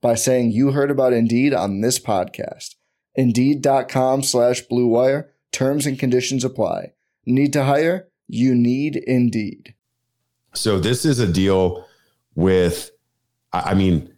by 0.00 0.14
saying 0.14 0.52
you 0.52 0.72
heard 0.72 0.90
about 0.90 1.12
Indeed 1.12 1.54
on 1.54 1.80
this 1.80 1.98
podcast. 1.98 2.76
Indeed.com 3.14 4.22
slash 4.22 4.62
Blue 4.62 4.86
Wire. 4.86 5.32
Terms 5.52 5.86
and 5.86 5.98
conditions 5.98 6.44
apply. 6.44 6.92
Need 7.26 7.52
to 7.52 7.64
hire? 7.64 8.08
You 8.28 8.54
need 8.54 8.96
Indeed. 8.96 9.74
So 10.54 10.78
this 10.78 11.04
is 11.04 11.18
a 11.18 11.30
deal 11.30 11.84
with, 12.34 12.90
I 13.52 13.74
mean, 13.74 14.12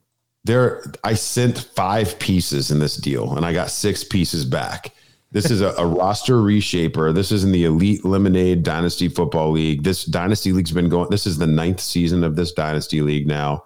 there 0.44 0.82
I 1.04 1.14
sent 1.14 1.58
five 1.58 2.18
pieces 2.18 2.70
in 2.70 2.78
this 2.78 2.96
deal 2.96 3.36
and 3.36 3.46
I 3.46 3.52
got 3.52 3.70
six 3.70 4.02
pieces 4.04 4.44
back. 4.44 4.92
This 5.30 5.50
is 5.50 5.60
a, 5.60 5.68
a, 5.78 5.86
roster 5.86 6.36
reshaper. 6.36 7.12
This 7.12 7.32
is 7.32 7.44
in 7.44 7.52
the 7.52 7.64
Elite 7.64 8.04
Lemonade 8.04 8.62
Dynasty 8.62 9.08
Football 9.08 9.52
League. 9.52 9.82
This 9.82 10.04
Dynasty 10.04 10.52
League's 10.52 10.72
been 10.72 10.88
going. 10.88 11.10
This 11.10 11.26
is 11.26 11.38
the 11.38 11.46
ninth 11.46 11.80
season 11.80 12.22
of 12.24 12.36
this 12.36 12.52
Dynasty 12.52 13.00
League 13.00 13.26
now, 13.26 13.64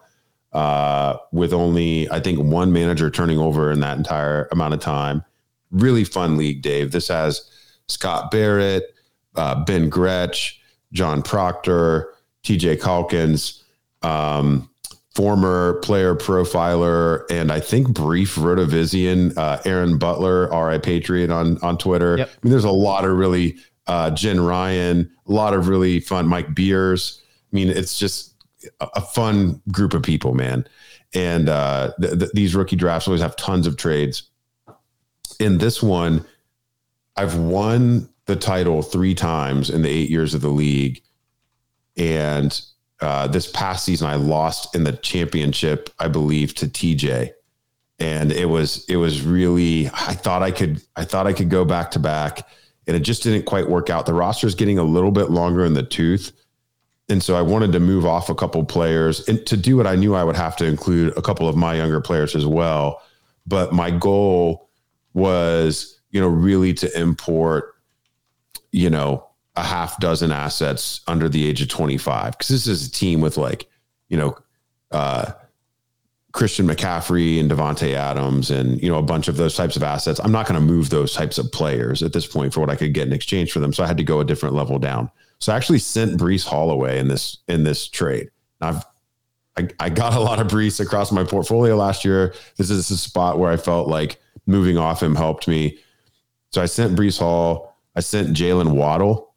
uh, 0.57 1.19
with 1.33 1.53
only 1.53 2.11
I 2.11 2.19
think 2.19 2.39
one 2.39 2.73
manager 2.73 3.11
turning 3.11 3.39
over 3.39 3.71
in 3.71 3.81
that 3.81 3.99
entire 3.99 4.49
amount 4.53 4.73
of 4.73 4.81
time. 4.81 5.23
Really 5.71 6.03
fun 6.03 6.39
league, 6.39 6.63
Dave. 6.63 6.93
This 6.93 7.09
has 7.09 7.51
Scott 7.89 8.31
Barrett, 8.31 8.95
uh, 9.35 9.63
Ben 9.65 9.91
Gretch, 9.91 10.59
John 10.95 11.21
Proctor, 11.21 12.15
TJ 12.43 12.81
Calkins, 12.81 13.65
um, 14.01 14.71
former 15.15 15.75
player 15.81 16.15
profiler, 16.15 17.31
and 17.31 17.53
I 17.53 17.61
think 17.61 17.93
brief 17.93 18.37
Rotovizian, 18.37 19.37
uh, 19.37 19.61
Aaron 19.67 19.99
Butler, 19.99 20.49
RI 20.49 20.79
Patriot 20.79 21.31
on, 21.31 21.59
on 21.59 21.77
Twitter. 21.77 22.17
Yep. 22.17 22.31
I 22.31 22.39
mean, 22.43 22.51
there's 22.51 22.65
a 22.65 22.71
lot 22.71 23.05
of 23.05 23.15
really, 23.19 23.57
uh, 23.89 24.11
Jen 24.11 24.41
Ryan, 24.41 25.11
a 25.27 25.33
lot 25.33 25.53
of 25.53 25.69
really 25.69 26.01
fun, 26.01 26.27
Mike 26.27 26.55
Beers. 26.55 27.21
I 27.53 27.57
mean, 27.57 27.69
it's 27.69 27.99
just 27.99 28.36
a, 28.81 29.01
fun 29.01 29.61
group 29.71 29.95
of 29.95 30.03
people, 30.03 30.35
man. 30.35 30.67
And 31.15 31.49
uh, 31.49 31.93
th- 32.01 32.19
th- 32.19 32.33
these 32.33 32.55
rookie 32.55 32.77
drafts 32.77 33.09
always 33.09 33.21
have 33.23 33.37
tons 33.37 33.67
of 33.67 33.77
trades. 33.77 34.31
In 35.39 35.59
this 35.59 35.83
one, 35.83 36.25
I've 37.17 37.37
won 37.37 38.09
the 38.27 38.37
title 38.37 38.83
three 38.83 39.15
times 39.15 39.71
in 39.71 39.83
the 39.83 39.89
eight 39.89 40.11
years 40.11 40.35
of 40.35 40.41
the 40.41 40.49
league 40.49 41.03
and 41.97 42.61
uh, 43.01 43.27
this 43.27 43.51
past 43.51 43.85
season, 43.85 44.09
I 44.09 44.17
lost 44.17 44.75
in 44.75 44.85
the 44.85 44.93
championship, 44.93 45.91
I 45.99 46.09
believe, 46.09 46.55
to 46.57 46.67
TJ, 46.67 47.33
and 47.99 48.33
it 48.33 48.47
was 48.47 48.85
it 48.89 48.97
was 48.97 49.23
really. 49.23 49.89
I 49.89 50.15
thought 50.15 50.43
I 50.43 50.51
could 50.51 50.83
I 50.97 51.05
thought 51.05 51.27
I 51.27 51.33
could 51.33 51.51
go 51.51 51.65
back 51.65 51.91
to 51.93 51.99
back, 51.99 52.47
and 52.87 52.97
it 52.97 53.01
just 53.01 53.23
didn't 53.23 53.45
quite 53.45 53.69
work 53.69 53.91
out. 53.91 54.07
The 54.07 54.15
roster 54.15 54.47
is 54.47 54.55
getting 54.55 54.79
a 54.79 54.85
little 54.85 55.11
bit 55.11 55.31
longer 55.31 55.65
in 55.65 55.75
the 55.75 55.83
tooth, 55.83 56.33
and 57.09 57.23
so 57.23 57.37
I 57.37 57.43
wanted 57.43 57.73
to 57.73 57.81
move 57.81 58.05
off 58.05 58.29
a 58.29 58.35
couple 58.35 58.65
players, 58.65 59.27
and 59.29 59.45
to 59.47 59.57
do 59.57 59.81
it, 59.81 59.87
I 59.87 59.95
knew 59.95 60.15
I 60.15 60.25
would 60.25 60.37
have 60.37 60.57
to 60.57 60.67
include 60.67 61.17
a 61.17 61.23
couple 61.23 61.49
of 61.49 61.57
my 61.57 61.75
younger 61.75 62.01
players 62.01 62.35
as 62.35 62.47
well. 62.47 63.03
But 63.47 63.73
my 63.73 63.91
goal 63.93 64.69
was, 65.15 66.01
you 66.11 66.21
know, 66.21 66.27
really 66.27 66.75
to 66.75 67.01
import, 67.01 67.75
you 68.73 68.91
know, 68.91 69.27
a 69.55 69.63
half 69.63 69.99
dozen 70.01 70.33
assets 70.33 71.01
under 71.07 71.29
the 71.29 71.47
age 71.47 71.63
of 71.63 71.69
25 71.69 72.33
because 72.33 72.49
this 72.49 72.67
is 72.67 72.89
a 72.89 72.91
team 72.91 73.21
with 73.21 73.37
like, 73.37 73.69
you 74.09 74.17
know, 74.17 74.37
uh, 74.91 75.33
Christian 76.33 76.67
McCaffrey 76.67 77.41
and 77.41 77.51
Davante 77.51 77.95
Adams 77.95 78.51
and 78.51 78.83
you 78.83 78.91
know 78.91 78.99
a 78.99 79.03
bunch 79.03 79.27
of 79.27 79.39
those 79.39 79.57
types 79.57 79.75
of 79.75 79.83
assets. 79.83 80.21
I'm 80.23 80.33
not 80.33 80.47
going 80.47 80.61
to 80.61 80.67
move 80.67 80.91
those 80.91 81.15
types 81.15 81.39
of 81.39 81.51
players 81.51 82.03
at 82.03 82.13
this 82.13 82.27
point 82.27 82.53
for 82.53 82.61
what 82.61 82.69
I 82.69 82.77
could 82.77 82.93
get 82.93 83.07
in 83.07 83.15
exchange 83.15 83.53
for 83.53 83.61
them. 83.61 83.73
So 83.73 83.83
I 83.83 83.87
had 83.87 83.97
to 83.97 84.05
go 84.05 84.21
a 84.21 84.25
different 84.25 84.55
level 84.55 84.79
down. 84.79 85.11
So 85.39 85.53
I 85.53 85.57
actually 85.57 85.79
sent 85.79 86.19
Breece 86.19 86.47
Holloway 86.47 86.99
in 86.99 87.09
this 87.09 87.39
in 87.49 87.65
this 87.65 87.89
trade. 87.89 88.31
I've 88.61 88.85
I, 89.57 89.69
I 89.81 89.89
got 89.89 90.15
a 90.15 90.21
lot 90.21 90.39
of 90.39 90.49
Breece 90.49 90.81
across 90.81 91.11
my 91.11 91.25
portfolio 91.25 91.77
last 91.77 92.05
year. 92.05 92.35
This 92.57 92.71
is 92.71 92.91
a 92.91 92.97
spot 92.97 93.39
where 93.39 93.51
I 93.51 93.57
felt 93.57 93.89
like 93.89 94.21
moving 94.47 94.77
off 94.77 95.03
him 95.03 95.15
helped 95.15 95.49
me. 95.49 95.79
So 96.53 96.63
I 96.63 96.67
sent 96.67 96.97
Breece 96.97 97.19
Hall. 97.19 97.77
I 97.95 98.01
sent 98.01 98.37
Jaylen 98.37 98.75
Waddle. 98.75 99.35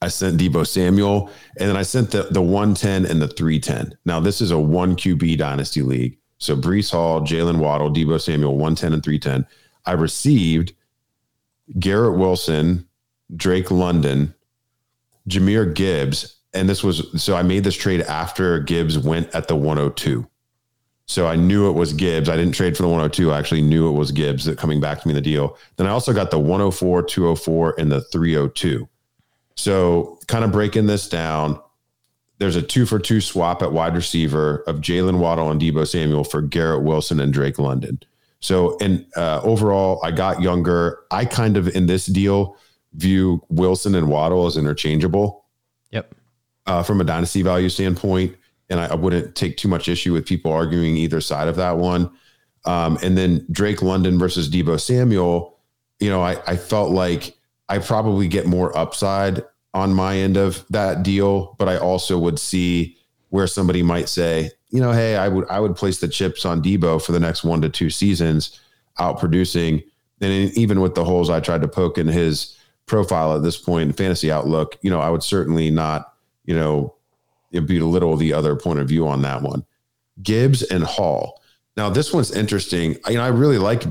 I 0.00 0.08
sent 0.08 0.40
Deebo 0.40 0.66
Samuel, 0.66 1.30
and 1.58 1.68
then 1.68 1.76
I 1.76 1.82
sent 1.82 2.10
the 2.10 2.24
the 2.24 2.42
110 2.42 3.06
and 3.06 3.22
the 3.22 3.28
310. 3.28 3.96
Now 4.04 4.20
this 4.20 4.40
is 4.40 4.50
a 4.50 4.58
one 4.58 4.96
QB 4.96 5.38
dynasty 5.38 5.82
league. 5.82 6.18
So 6.38 6.56
Breece 6.56 6.90
Hall, 6.90 7.20
Jaylen 7.20 7.58
Waddle, 7.58 7.92
Deebo 7.92 8.20
Samuel, 8.20 8.56
110 8.56 8.92
and 8.94 9.02
310. 9.02 9.46
I 9.86 9.92
received 9.92 10.72
Garrett 11.78 12.18
Wilson, 12.18 12.88
Drake 13.36 13.70
London, 13.70 14.34
Jahmyr 15.28 15.74
Gibbs, 15.74 16.36
and 16.54 16.68
this 16.68 16.82
was 16.82 17.22
so 17.22 17.36
I 17.36 17.42
made 17.42 17.64
this 17.64 17.76
trade 17.76 18.02
after 18.02 18.58
Gibbs 18.58 18.98
went 18.98 19.34
at 19.34 19.48
the 19.48 19.56
102. 19.56 20.26
So 21.06 21.26
I 21.26 21.36
knew 21.36 21.68
it 21.68 21.72
was 21.72 21.92
Gibbs. 21.92 22.28
I 22.28 22.36
didn't 22.36 22.54
trade 22.54 22.76
for 22.76 22.82
the 22.82 22.88
102. 22.88 23.32
I 23.32 23.38
actually 23.38 23.62
knew 23.62 23.88
it 23.88 23.98
was 23.98 24.12
Gibbs 24.12 24.44
that 24.44 24.56
coming 24.56 24.80
back 24.80 25.00
to 25.00 25.08
me 25.08 25.12
in 25.12 25.16
the 25.16 25.20
deal. 25.20 25.58
Then 25.76 25.86
I 25.86 25.90
also 25.90 26.12
got 26.12 26.30
the 26.30 26.38
104, 26.38 27.02
204, 27.02 27.74
and 27.78 27.92
the 27.92 28.00
302. 28.00 28.88
So, 29.56 30.18
kind 30.28 30.44
of 30.44 30.52
breaking 30.52 30.86
this 30.86 31.08
down, 31.08 31.60
there's 32.38 32.56
a 32.56 32.62
two 32.62 32.86
for 32.86 32.98
two 32.98 33.20
swap 33.20 33.62
at 33.62 33.72
wide 33.72 33.94
receiver 33.94 34.64
of 34.66 34.76
Jaylen 34.76 35.18
Waddle 35.18 35.50
and 35.50 35.60
Deebo 35.60 35.86
Samuel 35.86 36.24
for 36.24 36.40
Garrett 36.40 36.82
Wilson 36.82 37.20
and 37.20 37.32
Drake 37.32 37.58
London. 37.58 38.00
So, 38.40 38.76
and 38.80 39.06
uh, 39.16 39.40
overall, 39.42 40.00
I 40.02 40.10
got 40.10 40.40
younger. 40.42 41.00
I 41.10 41.24
kind 41.24 41.56
of 41.56 41.68
in 41.68 41.86
this 41.86 42.06
deal 42.06 42.56
view 42.94 43.42
Wilson 43.48 43.94
and 43.94 44.08
Waddle 44.08 44.46
as 44.46 44.56
interchangeable. 44.56 45.44
Yep. 45.90 46.14
Uh, 46.66 46.82
from 46.82 47.00
a 47.00 47.04
dynasty 47.04 47.42
value 47.42 47.68
standpoint, 47.68 48.36
and 48.70 48.78
I, 48.78 48.86
I, 48.86 48.94
wouldn't 48.94 49.34
take 49.34 49.56
too 49.56 49.66
much 49.66 49.88
issue 49.88 50.12
with 50.12 50.24
people 50.24 50.52
arguing 50.52 50.96
either 50.96 51.20
side 51.20 51.48
of 51.48 51.56
that 51.56 51.76
one. 51.76 52.10
Um, 52.64 52.98
and 53.02 53.18
then 53.18 53.44
Drake 53.50 53.82
London 53.82 54.18
versus 54.18 54.48
Deebo 54.48 54.80
Samuel, 54.80 55.58
you 55.98 56.08
know, 56.08 56.22
I, 56.22 56.40
I 56.46 56.56
felt 56.56 56.92
like 56.92 57.36
I 57.68 57.78
probably 57.78 58.28
get 58.28 58.46
more 58.46 58.76
upside 58.78 59.42
on 59.74 59.92
my 59.92 60.16
end 60.16 60.36
of 60.36 60.64
that 60.70 61.02
deal, 61.02 61.56
but 61.58 61.68
I 61.68 61.78
also 61.78 62.18
would 62.18 62.38
see 62.38 62.96
where 63.30 63.46
somebody 63.46 63.82
might 63.82 64.08
say, 64.08 64.50
you 64.70 64.80
know, 64.80 64.92
hey, 64.92 65.16
I 65.16 65.28
would 65.28 65.48
I 65.48 65.60
would 65.60 65.76
place 65.76 66.00
the 66.00 66.08
chips 66.08 66.44
on 66.44 66.62
Deebo 66.62 67.02
for 67.02 67.12
the 67.12 67.20
next 67.20 67.44
one 67.44 67.60
to 67.62 67.68
two 67.68 67.90
seasons, 67.90 68.60
out 68.98 69.18
producing. 69.18 69.82
And 70.20 70.52
even 70.56 70.80
with 70.80 70.94
the 70.94 71.04
holes 71.04 71.30
I 71.30 71.40
tried 71.40 71.62
to 71.62 71.68
poke 71.68 71.98
in 71.98 72.06
his 72.06 72.56
profile 72.86 73.36
at 73.36 73.42
this 73.42 73.56
point 73.56 73.88
in 73.88 73.92
fantasy 73.92 74.30
outlook, 74.30 74.78
you 74.82 74.90
know, 74.90 75.00
I 75.00 75.10
would 75.10 75.22
certainly 75.22 75.70
not, 75.70 76.14
you 76.44 76.54
know, 76.54 76.94
belittle 77.50 78.16
the 78.16 78.32
other 78.32 78.56
point 78.56 78.78
of 78.78 78.88
view 78.88 79.06
on 79.06 79.22
that 79.22 79.42
one. 79.42 79.64
Gibbs 80.22 80.62
and 80.62 80.84
Hall. 80.84 81.40
Now 81.76 81.90
this 81.90 82.12
one's 82.12 82.30
interesting. 82.32 82.96
You 83.08 83.14
know, 83.14 83.24
I 83.24 83.28
really 83.28 83.58
like 83.58 83.84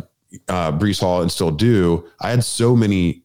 uh, 0.47 0.71
Breece 0.71 0.99
Hall 0.99 1.21
and 1.21 1.31
still 1.31 1.51
do. 1.51 2.07
I 2.19 2.29
had 2.29 2.43
so 2.43 2.75
many 2.75 3.23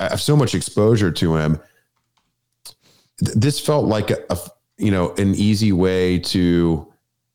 I 0.00 0.10
have 0.10 0.20
so 0.20 0.36
much 0.36 0.54
exposure 0.54 1.10
to 1.12 1.36
him. 1.36 1.60
This 3.18 3.60
felt 3.60 3.86
like 3.86 4.10
a, 4.10 4.18
a 4.30 4.38
you 4.76 4.90
know 4.90 5.14
an 5.14 5.34
easy 5.34 5.72
way 5.72 6.18
to 6.18 6.92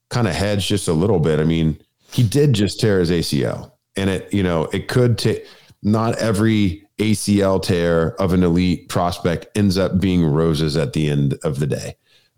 kind 0.10 0.28
of 0.28 0.36
hedge 0.36 0.68
just 0.68 0.88
a 0.88 0.94
little 0.94 1.20
bit. 1.20 1.40
I 1.40 1.46
mean, 1.46 1.80
he 2.12 2.24
did 2.24 2.54
just 2.54 2.80
tear 2.80 3.00
his 3.00 3.12
ACL, 3.12 3.72
and 3.96 4.10
it 4.10 4.34
you 4.34 4.44
know 4.44 4.66
it 4.74 4.88
could 4.88 5.18
take. 5.18 5.46
Not 5.82 6.18
every 6.18 6.86
ACL 7.00 7.62
tear 7.62 8.16
of 8.22 8.34
an 8.34 8.44
elite 8.44 8.90
prospect 8.90 9.48
ends 9.58 9.78
up 9.78 10.00
being 10.00 10.26
roses 10.26 10.78
at 10.78 10.94
the 10.94 11.10
end 11.10 11.38
of 11.44 11.60
the 11.60 11.68
day. 11.68 11.96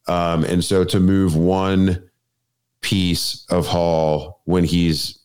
Um, 0.07 0.43
and 0.43 0.63
so 0.63 0.83
to 0.85 0.99
move 0.99 1.35
one 1.35 2.09
piece 2.81 3.45
of 3.49 3.67
Hall 3.67 4.41
when 4.45 4.63
he's, 4.63 5.19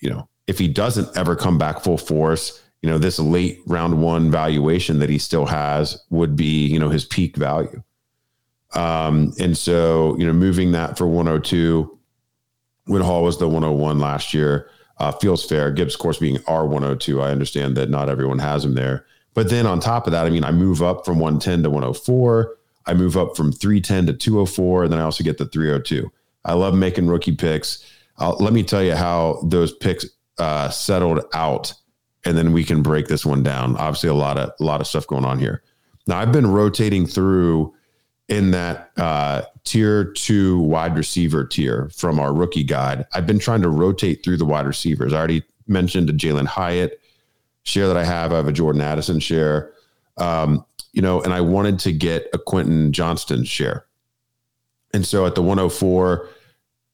you 0.00 0.10
know, 0.10 0.28
if 0.46 0.58
he 0.58 0.68
doesn't 0.68 1.16
ever 1.16 1.34
come 1.34 1.58
back 1.58 1.80
full 1.80 1.98
force, 1.98 2.62
you 2.82 2.90
know, 2.90 2.98
this 2.98 3.18
late 3.18 3.60
round 3.66 4.02
one 4.02 4.30
valuation 4.30 4.98
that 4.98 5.08
he 5.08 5.18
still 5.18 5.46
has 5.46 6.02
would 6.10 6.36
be, 6.36 6.66
you 6.66 6.78
know, 6.78 6.90
his 6.90 7.06
peak 7.06 7.36
value. 7.36 7.82
Um, 8.74 9.32
and 9.40 9.56
so, 9.56 10.16
you 10.18 10.26
know, 10.26 10.32
moving 10.32 10.72
that 10.72 10.98
for 10.98 11.06
102 11.06 11.98
when 12.86 13.00
Hall 13.00 13.22
was 13.22 13.38
the 13.38 13.48
101 13.48 13.98
last 13.98 14.34
year 14.34 14.68
uh, 14.98 15.12
feels 15.12 15.44
fair. 15.44 15.70
Gibbs, 15.70 15.94
of 15.94 16.00
course, 16.00 16.18
being 16.18 16.36
R102, 16.36 17.22
I 17.22 17.30
understand 17.30 17.76
that 17.76 17.90
not 17.90 18.08
everyone 18.08 18.38
has 18.38 18.64
him 18.64 18.74
there. 18.74 19.06
But 19.34 19.50
then 19.50 19.66
on 19.66 19.80
top 19.80 20.06
of 20.06 20.12
that, 20.12 20.26
I 20.26 20.30
mean, 20.30 20.44
I 20.44 20.52
move 20.52 20.82
up 20.82 21.04
from 21.04 21.18
110 21.18 21.64
to 21.64 21.70
104. 21.70 22.56
I 22.86 22.94
move 22.94 23.16
up 23.16 23.36
from 23.36 23.50
310 23.50 24.06
to 24.06 24.12
204. 24.12 24.84
And 24.84 24.92
then 24.92 25.00
I 25.00 25.02
also 25.02 25.24
get 25.24 25.38
the 25.38 25.46
302. 25.46 26.10
I 26.44 26.52
love 26.52 26.74
making 26.74 27.08
rookie 27.08 27.34
picks. 27.34 27.84
Uh, 28.18 28.34
let 28.36 28.52
me 28.52 28.62
tell 28.62 28.82
you 28.82 28.94
how 28.94 29.40
those 29.44 29.72
picks 29.72 30.06
uh, 30.38 30.68
settled 30.68 31.24
out 31.34 31.74
and 32.24 32.36
then 32.36 32.52
we 32.52 32.64
can 32.64 32.82
break 32.82 33.08
this 33.08 33.26
one 33.26 33.42
down. 33.42 33.76
Obviously, 33.76 34.08
a 34.08 34.14
lot 34.14 34.38
of 34.38 34.50
a 34.58 34.64
lot 34.64 34.80
of 34.80 34.86
stuff 34.86 35.06
going 35.06 35.24
on 35.24 35.38
here. 35.38 35.62
Now, 36.06 36.18
I've 36.18 36.32
been 36.32 36.46
rotating 36.46 37.06
through 37.06 37.73
in 38.28 38.50
that 38.52 38.90
uh, 38.96 39.42
tier 39.64 40.12
two 40.12 40.58
wide 40.60 40.96
receiver 40.96 41.44
tier 41.44 41.90
from 41.94 42.18
our 42.18 42.32
rookie 42.32 42.64
guide. 42.64 43.06
I've 43.12 43.26
been 43.26 43.38
trying 43.38 43.62
to 43.62 43.68
rotate 43.68 44.24
through 44.24 44.38
the 44.38 44.44
wide 44.44 44.66
receivers. 44.66 45.12
I 45.12 45.18
already 45.18 45.42
mentioned 45.66 46.10
a 46.10 46.12
Jalin 46.12 46.46
Hyatt 46.46 47.00
share 47.64 47.88
that 47.88 47.96
I 47.96 48.04
have. 48.04 48.32
I 48.32 48.36
have 48.36 48.48
a 48.48 48.52
Jordan 48.52 48.80
Addison 48.80 49.20
share. 49.20 49.72
Um, 50.16 50.64
you 50.92 51.02
know, 51.02 51.20
and 51.22 51.34
I 51.34 51.40
wanted 51.40 51.78
to 51.80 51.92
get 51.92 52.28
a 52.32 52.38
Quentin 52.38 52.92
Johnston 52.92 53.44
share. 53.44 53.86
And 54.92 55.04
so 55.04 55.26
at 55.26 55.34
the 55.34 55.42
104 55.42 56.28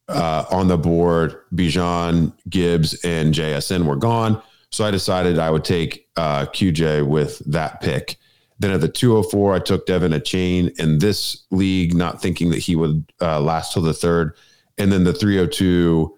uh, 0.08 0.44
on 0.50 0.68
the 0.68 0.78
board, 0.78 1.36
Bijan, 1.54 2.32
Gibbs, 2.48 2.94
and 3.04 3.34
JSN 3.34 3.84
were 3.84 3.96
gone. 3.96 4.42
So 4.70 4.84
I 4.84 4.90
decided 4.90 5.38
I 5.38 5.50
would 5.50 5.64
take 5.64 6.08
uh, 6.16 6.46
QJ 6.46 7.06
with 7.06 7.40
that 7.40 7.80
pick. 7.80 8.16
Then 8.60 8.70
at 8.72 8.82
the 8.82 8.88
204, 8.88 9.54
I 9.54 9.58
took 9.58 9.86
De'Von 9.86 10.14
Achane 10.14 10.78
in 10.78 10.98
this 10.98 11.44
league, 11.50 11.94
not 11.94 12.20
thinking 12.20 12.50
that 12.50 12.58
he 12.58 12.76
would 12.76 13.10
uh, 13.20 13.40
last 13.40 13.72
till 13.72 13.82
the 13.82 13.94
third. 13.94 14.36
And 14.76 14.92
then 14.92 15.04
the 15.04 15.14
302 15.14 16.16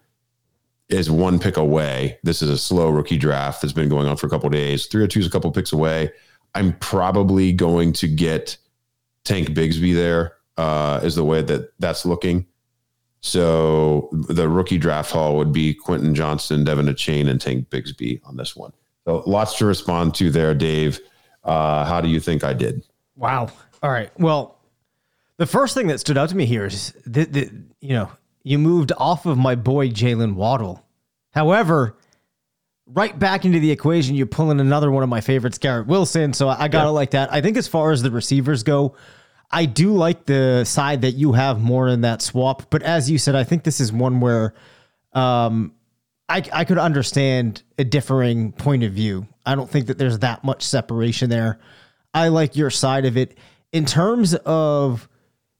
is 0.88 1.10
one 1.10 1.38
pick 1.38 1.56
away. 1.56 2.18
This 2.24 2.42
is 2.42 2.50
a 2.50 2.58
slow 2.58 2.90
rookie 2.90 3.16
draft 3.16 3.62
that's 3.62 3.72
been 3.72 3.88
going 3.88 4.08
on 4.08 4.16
for 4.16 4.26
a 4.26 4.30
couple 4.30 4.50
days. 4.50 4.86
302 4.86 5.20
is 5.20 5.26
a 5.26 5.30
couple 5.30 5.50
picks 5.52 5.72
away. 5.72 6.10
I'm 6.54 6.72
probably 6.78 7.52
going 7.52 7.92
to 7.94 8.08
get 8.08 8.58
Tank 9.24 9.50
Bigsby 9.50 9.94
there. 9.94 10.34
Uh, 10.58 11.00
is 11.02 11.14
the 11.14 11.24
way 11.24 11.40
that 11.40 11.72
that's 11.78 12.04
looking. 12.04 12.44
So 13.20 14.10
the 14.28 14.48
rookie 14.48 14.78
draft 14.78 15.10
haul 15.12 15.36
would 15.36 15.52
be 15.52 15.72
Quentin 15.72 16.14
Johnston, 16.14 16.64
De'Von 16.64 16.90
Achane, 16.90 17.28
and 17.28 17.40
Tank 17.40 17.70
Bigsby 17.70 18.20
on 18.24 18.36
this 18.36 18.54
one. 18.54 18.72
So 19.06 19.22
lots 19.26 19.56
to 19.58 19.64
respond 19.64 20.14
to 20.16 20.30
there, 20.30 20.54
Dave. 20.54 21.00
Uh, 21.44 21.84
how 21.84 22.00
do 22.00 22.08
you 22.08 22.20
think 22.20 22.44
I 22.44 22.52
did? 22.52 22.84
Wow. 23.16 23.48
All 23.82 23.90
right. 23.90 24.10
Well, 24.18 24.58
the 25.36 25.46
first 25.46 25.74
thing 25.74 25.88
that 25.88 25.98
stood 25.98 26.16
out 26.16 26.28
to 26.28 26.36
me 26.36 26.46
here 26.46 26.66
is 26.66 26.92
that, 27.06 27.32
that 27.32 27.50
you 27.80 27.94
know 27.94 28.10
you 28.44 28.58
moved 28.58 28.92
off 28.96 29.26
of 29.26 29.38
my 29.38 29.54
boy 29.54 29.88
Jaylen 29.88 30.34
Waddle. 30.34 30.84
However, 31.30 31.96
right 32.86 33.18
back 33.18 33.44
into 33.44 33.58
the 33.58 33.70
equation, 33.70 34.14
you 34.14 34.26
pull 34.26 34.50
in 34.50 34.60
another 34.60 34.90
one 34.90 35.02
of 35.02 35.08
my 35.08 35.20
favorites, 35.20 35.58
Garrett 35.58 35.86
Wilson. 35.86 36.32
So 36.32 36.48
I 36.48 36.68
got 36.68 36.84
to 36.84 36.90
like 36.90 37.12
that. 37.12 37.32
I 37.32 37.40
think 37.40 37.56
as 37.56 37.66
far 37.66 37.90
as 37.92 38.02
the 38.02 38.10
receivers 38.10 38.62
go, 38.62 38.94
I 39.50 39.66
do 39.66 39.92
like 39.94 40.26
the 40.26 40.64
side 40.64 41.02
that 41.02 41.12
you 41.12 41.32
have 41.32 41.60
more 41.60 41.88
in 41.88 42.00
that 42.02 42.22
swap, 42.22 42.70
but 42.70 42.82
as 42.82 43.10
you 43.10 43.18
said, 43.18 43.34
I 43.34 43.44
think 43.44 43.64
this 43.64 43.80
is 43.80 43.92
one 43.92 44.20
where 44.20 44.54
um, 45.12 45.74
I, 46.28 46.42
I 46.52 46.64
could 46.64 46.78
understand 46.78 47.62
a 47.78 47.84
differing 47.84 48.52
point 48.52 48.84
of 48.84 48.92
view. 48.92 49.26
I 49.44 49.54
don't 49.54 49.68
think 49.68 49.86
that 49.88 49.98
there's 49.98 50.20
that 50.20 50.44
much 50.44 50.62
separation 50.62 51.30
there. 51.30 51.58
I 52.14 52.28
like 52.28 52.56
your 52.56 52.70
side 52.70 53.04
of 53.04 53.16
it. 53.16 53.36
In 53.72 53.84
terms 53.84 54.34
of 54.34 55.08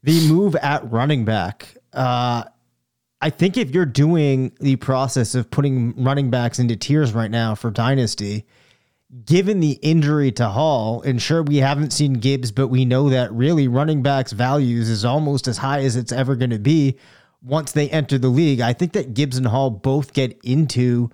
the 0.03 0.29
move 0.29 0.55
at 0.57 0.91
running 0.91 1.25
back, 1.25 1.77
uh, 1.93 2.45
I 3.21 3.31
think 3.31 3.57
if 3.57 3.71
you're 3.71 3.87
doing 3.87 4.53
the 4.61 4.77
process 4.77 5.35
of 5.35 5.51
putting 5.51 6.03
running 6.03 6.31
backs 6.31 6.59
into 6.59 6.77
tiers 6.77 7.13
right 7.13 7.31
now 7.31 7.55
for 7.55 7.71
Dynasty, 7.71 8.47
given 9.25 9.61
the 9.61 9.73
injury 9.83 10.33
to 10.33 10.49
Hall, 10.49 11.03
and 11.03 11.21
sure, 11.21 11.43
we 11.43 11.59
haven't 11.59 11.93
seen 11.93 12.15
Gibbs, 12.15 12.51
but 12.51 12.69
we 12.69 12.85
know 12.85 13.11
that 13.11 13.33
really 13.33 13.69
running 13.69 14.03
backs' 14.03 14.33
values 14.33 14.89
is 14.89 15.05
almost 15.05 15.47
as 15.47 15.59
high 15.59 15.81
as 15.81 15.97
it's 15.97 16.13
ever 16.13 16.35
going 16.35 16.51
to 16.51 16.59
be 16.59 16.99
once 17.45 17.73
they 17.73 17.89
enter 17.91 18.19
the 18.19 18.29
league. 18.29 18.61
I 18.61 18.73
think 18.73 18.93
that 18.93 19.15
Gibbs 19.15 19.37
and 19.37 19.47
Hall 19.47 19.71
both 19.71 20.13
get 20.13 20.39
into 20.43 21.11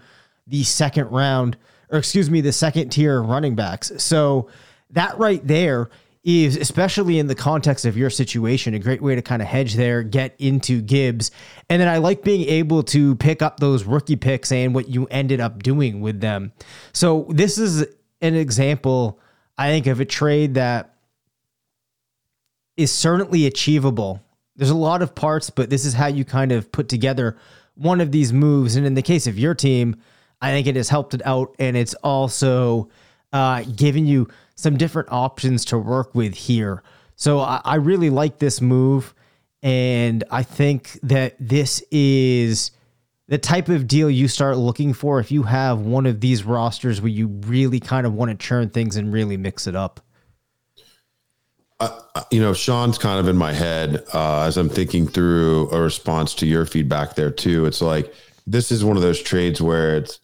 the 0.46 0.62
second 0.62 1.10
round, 1.10 1.56
or 1.90 1.98
excuse 1.98 2.30
me, 2.30 2.40
the 2.40 2.52
second 2.52 2.90
tier 2.90 3.22
running 3.22 3.54
backs. 3.54 3.92
So 3.98 4.48
that 4.90 5.18
right 5.18 5.46
there 5.46 5.90
is, 6.24 6.56
especially 6.56 7.18
in 7.18 7.26
the 7.26 7.34
context 7.34 7.84
of 7.84 7.96
your 7.96 8.10
situation, 8.10 8.74
a 8.74 8.78
great 8.78 9.00
way 9.00 9.14
to 9.14 9.22
kind 9.22 9.40
of 9.40 9.48
hedge 9.48 9.74
there, 9.74 10.02
get 10.02 10.34
into 10.38 10.82
Gibbs. 10.82 11.30
And 11.70 11.80
then 11.80 11.88
I 11.88 11.98
like 11.98 12.22
being 12.22 12.46
able 12.48 12.82
to 12.84 13.14
pick 13.16 13.40
up 13.40 13.60
those 13.60 13.84
rookie 13.84 14.16
picks 14.16 14.52
and 14.52 14.74
what 14.74 14.88
you 14.88 15.06
ended 15.06 15.40
up 15.40 15.62
doing 15.62 16.00
with 16.00 16.20
them. 16.20 16.52
So 16.92 17.26
this 17.30 17.56
is 17.56 17.86
an 18.20 18.34
example, 18.34 19.20
I 19.56 19.68
think, 19.68 19.86
of 19.86 20.00
a 20.00 20.04
trade 20.04 20.54
that 20.54 20.96
is 22.76 22.92
certainly 22.92 23.46
achievable. 23.46 24.20
There's 24.58 24.70
a 24.70 24.76
lot 24.76 25.02
of 25.02 25.14
parts, 25.14 25.50
but 25.50 25.70
this 25.70 25.84
is 25.84 25.94
how 25.94 26.08
you 26.08 26.24
kind 26.24 26.52
of 26.52 26.70
put 26.72 26.88
together 26.88 27.38
one 27.76 28.00
of 28.00 28.10
these 28.10 28.32
moves. 28.32 28.74
And 28.74 28.84
in 28.84 28.94
the 28.94 29.02
case 29.02 29.28
of 29.28 29.38
your 29.38 29.54
team, 29.54 29.96
I 30.42 30.50
think 30.50 30.66
it 30.66 30.74
has 30.74 30.88
helped 30.88 31.14
it 31.14 31.22
out, 31.24 31.54
and 31.60 31.76
it's 31.76 31.94
also 31.94 32.90
uh, 33.32 33.62
giving 33.76 34.04
you 34.04 34.28
some 34.56 34.76
different 34.76 35.08
options 35.12 35.64
to 35.66 35.78
work 35.78 36.14
with 36.14 36.34
here. 36.34 36.82
So 37.14 37.38
I, 37.38 37.60
I 37.64 37.74
really 37.76 38.10
like 38.10 38.38
this 38.38 38.60
move, 38.60 39.14
and 39.62 40.24
I 40.30 40.42
think 40.42 40.98
that 41.04 41.36
this 41.38 41.80
is 41.92 42.72
the 43.28 43.38
type 43.38 43.68
of 43.68 43.86
deal 43.86 44.10
you 44.10 44.26
start 44.26 44.56
looking 44.56 44.92
for 44.92 45.20
if 45.20 45.30
you 45.30 45.44
have 45.44 45.80
one 45.80 46.06
of 46.06 46.20
these 46.20 46.44
rosters 46.44 47.00
where 47.00 47.10
you 47.10 47.28
really 47.28 47.78
kind 47.78 48.06
of 48.06 48.14
want 48.14 48.30
to 48.30 48.36
churn 48.36 48.70
things 48.70 48.96
and 48.96 49.12
really 49.12 49.36
mix 49.36 49.66
it 49.68 49.76
up. 49.76 50.00
Uh, 51.80 52.00
you 52.30 52.40
know, 52.40 52.52
Sean's 52.52 52.98
kind 52.98 53.20
of 53.20 53.28
in 53.28 53.36
my 53.36 53.52
head 53.52 54.04
uh, 54.12 54.42
as 54.42 54.56
I'm 54.56 54.68
thinking 54.68 55.06
through 55.06 55.70
a 55.70 55.80
response 55.80 56.34
to 56.36 56.46
your 56.46 56.66
feedback 56.66 57.14
there 57.14 57.30
too. 57.30 57.66
It's 57.66 57.80
like 57.80 58.12
this 58.46 58.72
is 58.72 58.84
one 58.84 58.96
of 58.96 59.02
those 59.02 59.22
trades 59.22 59.60
where 59.62 59.96
it's, 59.96 60.18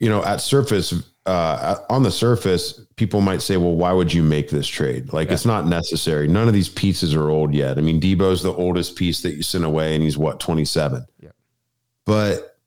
you 0.00 0.08
know, 0.08 0.24
at 0.24 0.40
surface, 0.40 0.92
uh, 1.26 1.76
on 1.88 2.02
the 2.02 2.10
surface, 2.10 2.80
people 2.96 3.20
might 3.20 3.42
say, 3.42 3.56
well, 3.56 3.76
why 3.76 3.92
would 3.92 4.12
you 4.12 4.22
make 4.22 4.50
this 4.50 4.66
trade? 4.66 5.12
Like, 5.12 5.28
yeah. 5.28 5.34
it's 5.34 5.46
not 5.46 5.66
necessary. 5.66 6.26
None 6.28 6.48
of 6.48 6.54
these 6.54 6.68
pieces 6.68 7.14
are 7.14 7.30
old 7.30 7.54
yet. 7.54 7.78
I 7.78 7.80
mean, 7.80 8.00
Deebo's 8.00 8.42
the 8.42 8.52
oldest 8.52 8.96
piece 8.96 9.22
that 9.22 9.34
you 9.34 9.42
sent 9.42 9.64
away, 9.64 9.94
and 9.94 10.02
he's 10.02 10.18
what, 10.18 10.40
27? 10.40 11.06
Yeah. 11.20 11.30
But 12.04 12.58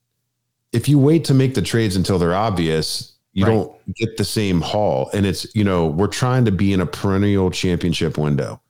if 0.72 0.88
you 0.88 0.98
wait 0.98 1.24
to 1.26 1.34
make 1.34 1.54
the 1.54 1.62
trades 1.62 1.96
until 1.96 2.18
they're 2.18 2.34
obvious, 2.34 3.12
you 3.32 3.44
right. 3.44 3.52
don't 3.52 3.94
get 3.94 4.16
the 4.16 4.24
same 4.24 4.60
haul. 4.60 5.10
And 5.12 5.26
it's, 5.26 5.46
you 5.54 5.64
know, 5.64 5.86
we're 5.86 6.06
trying 6.06 6.44
to 6.46 6.52
be 6.52 6.72
in 6.72 6.80
a 6.80 6.86
perennial 6.86 7.50
championship 7.50 8.18
window. 8.18 8.60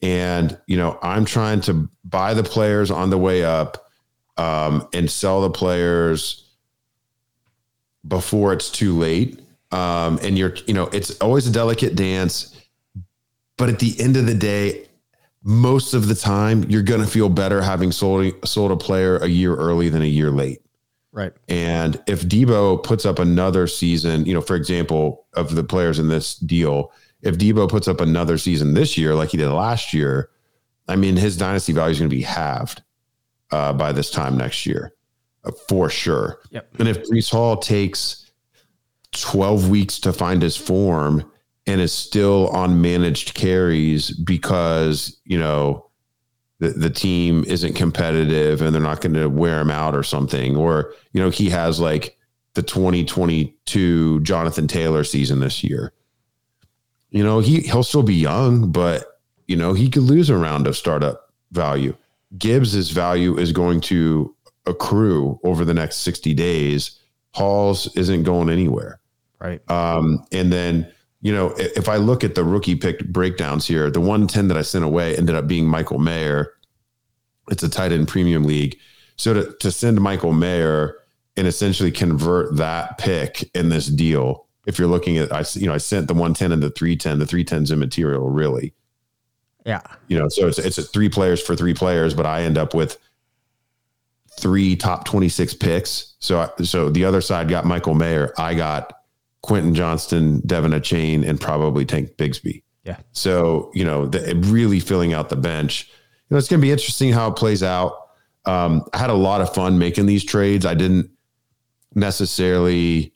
And, 0.00 0.58
you 0.66 0.76
know, 0.76 0.98
I'm 1.02 1.24
trying 1.24 1.60
to 1.62 1.88
buy 2.04 2.34
the 2.34 2.44
players 2.44 2.90
on 2.90 3.10
the 3.10 3.18
way 3.18 3.44
up 3.44 3.90
um, 4.36 4.88
and 4.92 5.10
sell 5.10 5.42
the 5.42 5.50
players 5.50 6.44
before 8.06 8.52
it's 8.52 8.70
too 8.70 8.96
late. 8.96 9.40
Um, 9.72 10.18
and 10.22 10.38
you're, 10.38 10.54
you 10.66 10.74
know, 10.74 10.84
it's 10.92 11.18
always 11.20 11.46
a 11.46 11.52
delicate 11.52 11.94
dance. 11.94 12.54
But 13.56 13.68
at 13.68 13.80
the 13.80 14.00
end 14.00 14.16
of 14.16 14.26
the 14.26 14.34
day, 14.34 14.86
most 15.42 15.94
of 15.94 16.08
the 16.08 16.14
time, 16.14 16.64
you're 16.64 16.82
going 16.82 17.00
to 17.00 17.06
feel 17.06 17.28
better 17.28 17.60
having 17.60 17.90
sold, 17.90 18.32
sold 18.44 18.70
a 18.70 18.76
player 18.76 19.18
a 19.18 19.26
year 19.26 19.54
early 19.56 19.88
than 19.88 20.02
a 20.02 20.06
year 20.06 20.30
late. 20.30 20.62
Right. 21.18 21.32
And 21.48 22.00
if 22.06 22.22
Deebo 22.22 22.84
puts 22.84 23.04
up 23.04 23.18
another 23.18 23.66
season, 23.66 24.24
you 24.24 24.32
know, 24.32 24.40
for 24.40 24.54
example, 24.54 25.26
of 25.34 25.56
the 25.56 25.64
players 25.64 25.98
in 25.98 26.06
this 26.06 26.36
deal, 26.36 26.92
if 27.22 27.36
Deebo 27.36 27.68
puts 27.68 27.88
up 27.88 28.00
another 28.00 28.38
season 28.38 28.74
this 28.74 28.96
year 28.96 29.16
like 29.16 29.30
he 29.30 29.36
did 29.36 29.50
last 29.50 29.92
year, 29.92 30.30
I 30.86 30.94
mean, 30.94 31.16
his 31.16 31.36
dynasty 31.36 31.72
value 31.72 31.90
is 31.90 31.98
going 31.98 32.08
to 32.08 32.14
be 32.14 32.22
halved 32.22 32.82
uh, 33.50 33.72
by 33.72 33.90
this 33.90 34.12
time 34.12 34.38
next 34.38 34.64
year, 34.64 34.92
uh, 35.42 35.50
for 35.68 35.90
sure. 35.90 36.38
Yep. 36.52 36.76
And 36.78 36.86
if 36.86 37.02
Breece 37.08 37.32
Hall 37.32 37.56
takes 37.56 38.30
12 39.10 39.68
weeks 39.68 39.98
to 39.98 40.12
find 40.12 40.40
his 40.40 40.56
form 40.56 41.28
and 41.66 41.80
is 41.80 41.92
still 41.92 42.46
on 42.50 42.80
managed 42.80 43.34
carries 43.34 44.12
because, 44.12 45.20
you 45.24 45.36
know, 45.36 45.87
the, 46.58 46.70
the 46.70 46.90
team 46.90 47.44
isn't 47.44 47.74
competitive 47.74 48.62
and 48.62 48.74
they're 48.74 48.82
not 48.82 49.00
going 49.00 49.14
to 49.14 49.28
wear 49.28 49.60
him 49.60 49.70
out 49.70 49.94
or 49.94 50.02
something. 50.02 50.56
Or, 50.56 50.92
you 51.12 51.22
know, 51.22 51.30
he 51.30 51.50
has 51.50 51.78
like 51.78 52.16
the 52.54 52.62
2022 52.62 54.20
Jonathan 54.20 54.66
Taylor 54.66 55.04
season 55.04 55.40
this 55.40 55.62
year. 55.62 55.92
You 57.10 57.22
know, 57.24 57.40
he, 57.40 57.60
he'll 57.60 57.84
still 57.84 58.02
be 58.02 58.14
young, 58.14 58.70
but, 58.70 59.20
you 59.46 59.56
know, 59.56 59.72
he 59.72 59.88
could 59.88 60.02
lose 60.02 60.28
a 60.28 60.36
round 60.36 60.66
of 60.66 60.76
startup 60.76 61.32
value. 61.52 61.96
Gibbs's 62.36 62.90
value 62.90 63.38
is 63.38 63.52
going 63.52 63.80
to 63.82 64.34
accrue 64.66 65.40
over 65.44 65.64
the 65.64 65.72
next 65.72 65.98
60 65.98 66.34
days. 66.34 67.00
Hall's 67.32 67.94
isn't 67.96 68.24
going 68.24 68.50
anywhere. 68.50 69.00
Right. 69.40 69.62
Um, 69.70 70.24
and 70.32 70.52
then 70.52 70.92
you 71.20 71.32
know, 71.32 71.52
if 71.56 71.88
I 71.88 71.96
look 71.96 72.22
at 72.22 72.34
the 72.34 72.44
rookie 72.44 72.76
pick 72.76 73.04
breakdowns 73.06 73.66
here, 73.66 73.90
the 73.90 74.00
110 74.00 74.48
that 74.48 74.56
I 74.56 74.62
sent 74.62 74.84
away 74.84 75.16
ended 75.16 75.34
up 75.34 75.48
being 75.48 75.66
Michael 75.66 75.98
Mayer. 75.98 76.52
It's 77.50 77.62
a 77.62 77.68
tight 77.68 77.92
end 77.92 78.08
premium 78.08 78.44
league. 78.44 78.78
So 79.16 79.34
to, 79.34 79.52
to 79.58 79.70
send 79.72 80.00
Michael 80.00 80.32
Mayer 80.32 80.96
and 81.36 81.46
essentially 81.46 81.90
convert 81.90 82.56
that 82.56 82.98
pick 82.98 83.50
in 83.54 83.68
this 83.68 83.86
deal, 83.86 84.46
if 84.66 84.78
you're 84.78 84.88
looking 84.88 85.18
at, 85.18 85.32
I, 85.32 85.44
you 85.54 85.66
know, 85.66 85.74
I 85.74 85.78
sent 85.78 86.06
the 86.06 86.14
110 86.14 86.52
and 86.52 86.62
the 86.62 86.70
310, 86.70 87.18
the 87.18 87.24
310's 87.24 87.72
immaterial, 87.72 88.30
really. 88.30 88.74
Yeah. 89.66 89.82
You 90.06 90.18
know, 90.18 90.28
so 90.28 90.46
it's, 90.46 90.58
it's 90.58 90.78
a 90.78 90.82
three 90.82 91.08
players 91.08 91.42
for 91.42 91.56
three 91.56 91.74
players, 91.74 92.14
but 92.14 92.26
I 92.26 92.42
end 92.42 92.58
up 92.58 92.74
with 92.74 92.98
three 94.38 94.76
top 94.76 95.04
26 95.04 95.54
picks. 95.54 96.14
So, 96.20 96.40
I, 96.40 96.62
so 96.62 96.90
the 96.90 97.04
other 97.04 97.20
side 97.20 97.48
got 97.48 97.64
Michael 97.64 97.94
Mayer. 97.94 98.32
I 98.38 98.54
got 98.54 98.92
Quentin 99.48 99.74
Johnston, 99.74 100.42
De'Von 100.42 100.74
Achane, 100.74 101.26
and 101.26 101.40
probably 101.40 101.86
Tank 101.86 102.10
Bigsby. 102.18 102.62
Yeah. 102.84 102.98
So, 103.12 103.70
you 103.72 103.82
know, 103.82 104.04
the, 104.04 104.36
really 104.36 104.78
filling 104.78 105.14
out 105.14 105.30
the 105.30 105.36
bench. 105.36 105.88
You 105.88 106.34
know, 106.34 106.36
it's 106.38 106.50
going 106.50 106.60
to 106.60 106.66
be 106.66 106.70
interesting 106.70 107.14
how 107.14 107.30
it 107.30 107.36
plays 107.36 107.62
out. 107.62 108.10
Um, 108.44 108.84
I 108.92 108.98
had 108.98 109.08
a 109.08 109.14
lot 109.14 109.40
of 109.40 109.54
fun 109.54 109.78
making 109.78 110.04
these 110.04 110.22
trades. 110.22 110.66
I 110.66 110.74
didn't 110.74 111.10
necessarily 111.94 113.14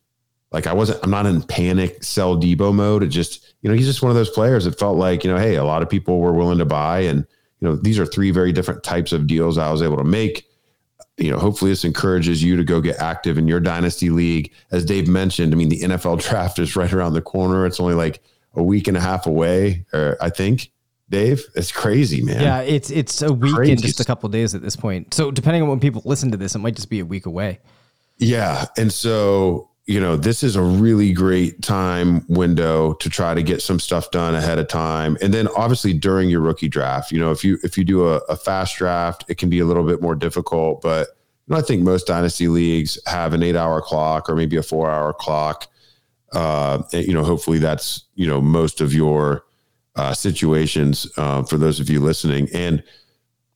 like 0.52 0.66
I 0.66 0.72
wasn't 0.72 1.00
I'm 1.02 1.10
not 1.10 1.26
in 1.26 1.42
panic 1.42 2.02
sell 2.02 2.34
Deebo 2.38 2.74
mode. 2.74 3.02
It 3.02 3.08
just, 3.08 3.54
you 3.60 3.68
know, 3.68 3.76
he's 3.76 3.86
just 3.86 4.00
one 4.00 4.10
of 4.10 4.16
those 4.16 4.30
players 4.30 4.64
that 4.64 4.78
felt 4.78 4.96
like, 4.96 5.24
you 5.24 5.30
know, 5.30 5.38
hey, 5.38 5.56
a 5.56 5.64
lot 5.64 5.82
of 5.82 5.90
people 5.90 6.18
were 6.18 6.32
willing 6.32 6.58
to 6.58 6.64
buy 6.64 7.00
and 7.00 7.26
you 7.60 7.68
know, 7.68 7.76
these 7.76 7.98
are 7.98 8.06
three 8.06 8.30
very 8.30 8.52
different 8.52 8.82
types 8.82 9.12
of 9.12 9.26
deals 9.26 9.58
I 9.58 9.70
was 9.70 9.82
able 9.82 9.98
to 9.98 10.04
make 10.04 10.46
you 11.22 11.30
know, 11.30 11.38
hopefully 11.38 11.70
this 11.70 11.84
encourages 11.84 12.42
you 12.42 12.56
to 12.56 12.64
go 12.64 12.80
get 12.80 12.96
active 12.98 13.38
in 13.38 13.46
your 13.46 13.60
dynasty 13.60 14.10
league. 14.10 14.52
As 14.72 14.84
Dave 14.84 15.06
mentioned, 15.06 15.54
I 15.54 15.56
mean, 15.56 15.68
the 15.68 15.80
NFL 15.80 16.20
draft 16.28 16.58
is 16.58 16.74
right 16.74 16.92
around 16.92 17.12
the 17.12 17.22
corner. 17.22 17.64
It's 17.64 17.78
only 17.78 17.94
like 17.94 18.20
a 18.54 18.62
week 18.62 18.88
and 18.88 18.96
a 18.96 19.00
half 19.00 19.26
away, 19.26 19.86
or 19.92 20.16
I 20.20 20.30
think. 20.30 20.70
Dave, 21.08 21.44
it's 21.54 21.70
crazy, 21.70 22.22
man. 22.22 22.40
Yeah, 22.40 22.60
it's 22.60 22.90
it's 22.90 23.20
a 23.20 23.30
week 23.30 23.54
crazy. 23.54 23.72
and 23.72 23.82
just 23.82 24.00
a 24.00 24.04
couple 24.04 24.30
days 24.30 24.54
at 24.54 24.62
this 24.62 24.76
point. 24.76 25.12
So 25.12 25.30
depending 25.30 25.62
on 25.62 25.68
when 25.68 25.78
people 25.78 26.00
listen 26.06 26.30
to 26.30 26.38
this, 26.38 26.54
it 26.54 26.58
might 26.60 26.74
just 26.74 26.88
be 26.88 27.00
a 27.00 27.04
week 27.04 27.26
away. 27.26 27.60
Yeah, 28.16 28.64
and 28.78 28.90
so 28.90 29.68
you 29.86 29.98
know, 29.98 30.16
this 30.16 30.42
is 30.44 30.54
a 30.54 30.62
really 30.62 31.12
great 31.12 31.60
time 31.60 32.24
window 32.28 32.94
to 32.94 33.10
try 33.10 33.34
to 33.34 33.42
get 33.42 33.60
some 33.60 33.80
stuff 33.80 34.10
done 34.12 34.34
ahead 34.34 34.58
of 34.58 34.68
time. 34.68 35.16
And 35.20 35.34
then 35.34 35.48
obviously 35.56 35.92
during 35.92 36.30
your 36.30 36.40
rookie 36.40 36.68
draft, 36.68 37.10
you 37.10 37.18
know, 37.18 37.32
if 37.32 37.42
you 37.44 37.58
if 37.64 37.76
you 37.76 37.84
do 37.84 38.08
a, 38.08 38.18
a 38.28 38.36
fast 38.36 38.76
draft, 38.76 39.24
it 39.28 39.38
can 39.38 39.50
be 39.50 39.58
a 39.58 39.64
little 39.64 39.84
bit 39.84 40.00
more 40.00 40.14
difficult. 40.14 40.82
But 40.82 41.08
you 41.46 41.54
know, 41.54 41.58
I 41.58 41.62
think 41.62 41.82
most 41.82 42.06
dynasty 42.06 42.46
leagues 42.46 42.96
have 43.06 43.34
an 43.34 43.42
eight 43.42 43.56
hour 43.56 43.80
clock 43.80 44.30
or 44.30 44.36
maybe 44.36 44.56
a 44.56 44.62
four 44.62 44.88
hour 44.88 45.12
clock. 45.12 45.66
Uh, 46.32 46.82
you 46.92 47.12
know, 47.12 47.24
hopefully 47.24 47.58
that's 47.58 48.04
you 48.14 48.26
know 48.26 48.40
most 48.40 48.80
of 48.80 48.94
your 48.94 49.44
uh, 49.96 50.14
situations 50.14 51.10
uh, 51.16 51.42
for 51.42 51.58
those 51.58 51.80
of 51.80 51.90
you 51.90 51.98
listening. 51.98 52.48
And 52.54 52.84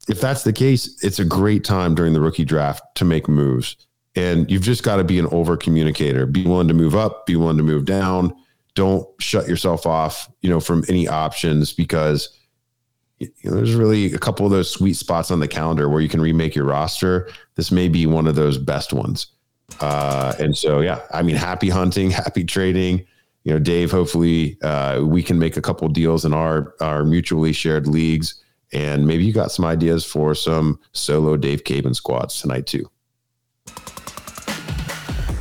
if 0.09 0.21
that's 0.21 0.43
the 0.43 0.53
case, 0.53 1.03
it's 1.05 1.21
a 1.21 1.25
great 1.25 1.65
time 1.65 1.95
during 1.95 2.12
the 2.12 2.21
rookie 2.21 2.45
draft 2.45 2.83
to 2.97 3.05
make 3.05 3.29
moves. 3.29 3.77
And 4.16 4.50
you've 4.50 4.62
just 4.62 4.83
got 4.83 4.96
to 4.96 5.05
be 5.05 5.18
an 5.18 5.26
over 5.26 5.57
communicator. 5.57 6.26
Be 6.26 6.44
willing 6.44 6.68
to 6.68 6.74
move 6.74 6.96
up, 6.96 7.26
be 7.26 7.37
willing 7.37 7.59
to 7.59 7.62
move 7.62 7.85
down. 7.85 8.35
Don't 8.74 9.07
shut 9.20 9.48
yourself 9.48 9.87
off, 9.87 10.31
you 10.40 10.50
know, 10.50 10.60
from 10.60 10.85
any 10.88 11.06
options 11.06 11.73
because 11.73 12.31
you 13.19 13.31
know, 13.44 13.56
there's 13.56 13.75
really 13.75 14.12
a 14.12 14.19
couple 14.19 14.44
of 14.44 14.52
those 14.52 14.71
sweet 14.71 14.94
spots 14.94 15.31
on 15.31 15.40
the 15.40 15.48
calendar 15.48 15.88
where 15.88 16.00
you 16.00 16.08
can 16.08 16.21
remake 16.21 16.54
your 16.54 16.67
roster. 16.67 17.29
This 17.54 17.71
may 17.71 17.88
be 17.88 18.06
one 18.06 18.27
of 18.27 18.35
those 18.35 18.58
best 18.58 18.92
ones. 18.92 19.29
Uh, 19.81 20.35
and 20.38 20.56
so, 20.56 20.81
yeah, 20.81 21.00
I 21.12 21.23
mean, 21.23 21.37
happy 21.37 21.69
hunting, 21.69 22.10
happy 22.23 22.44
trading. 22.44 23.06
You 23.44 23.52
know, 23.52 23.58
Dave, 23.58 23.90
hopefully 23.90 24.60
uh, 24.62 25.02
we 25.04 25.23
can 25.23 25.38
make 25.38 25.56
a 25.56 25.62
couple 25.62 25.88
deals 25.88 26.25
in 26.25 26.35
our, 26.35 26.75
our 26.81 27.04
mutually 27.04 27.52
shared 27.52 27.87
leagues. 27.87 28.42
And 28.73 29.06
maybe 29.06 29.25
you 29.25 29.33
got 29.33 29.52
some 29.52 29.64
ideas 29.64 30.04
for 30.04 30.35
some 30.35 30.81
solo 30.92 31.37
Dave 31.37 31.64
Caban 31.64 31.94
squads 31.94 32.40
tonight, 32.40 32.67
too. 32.67 32.90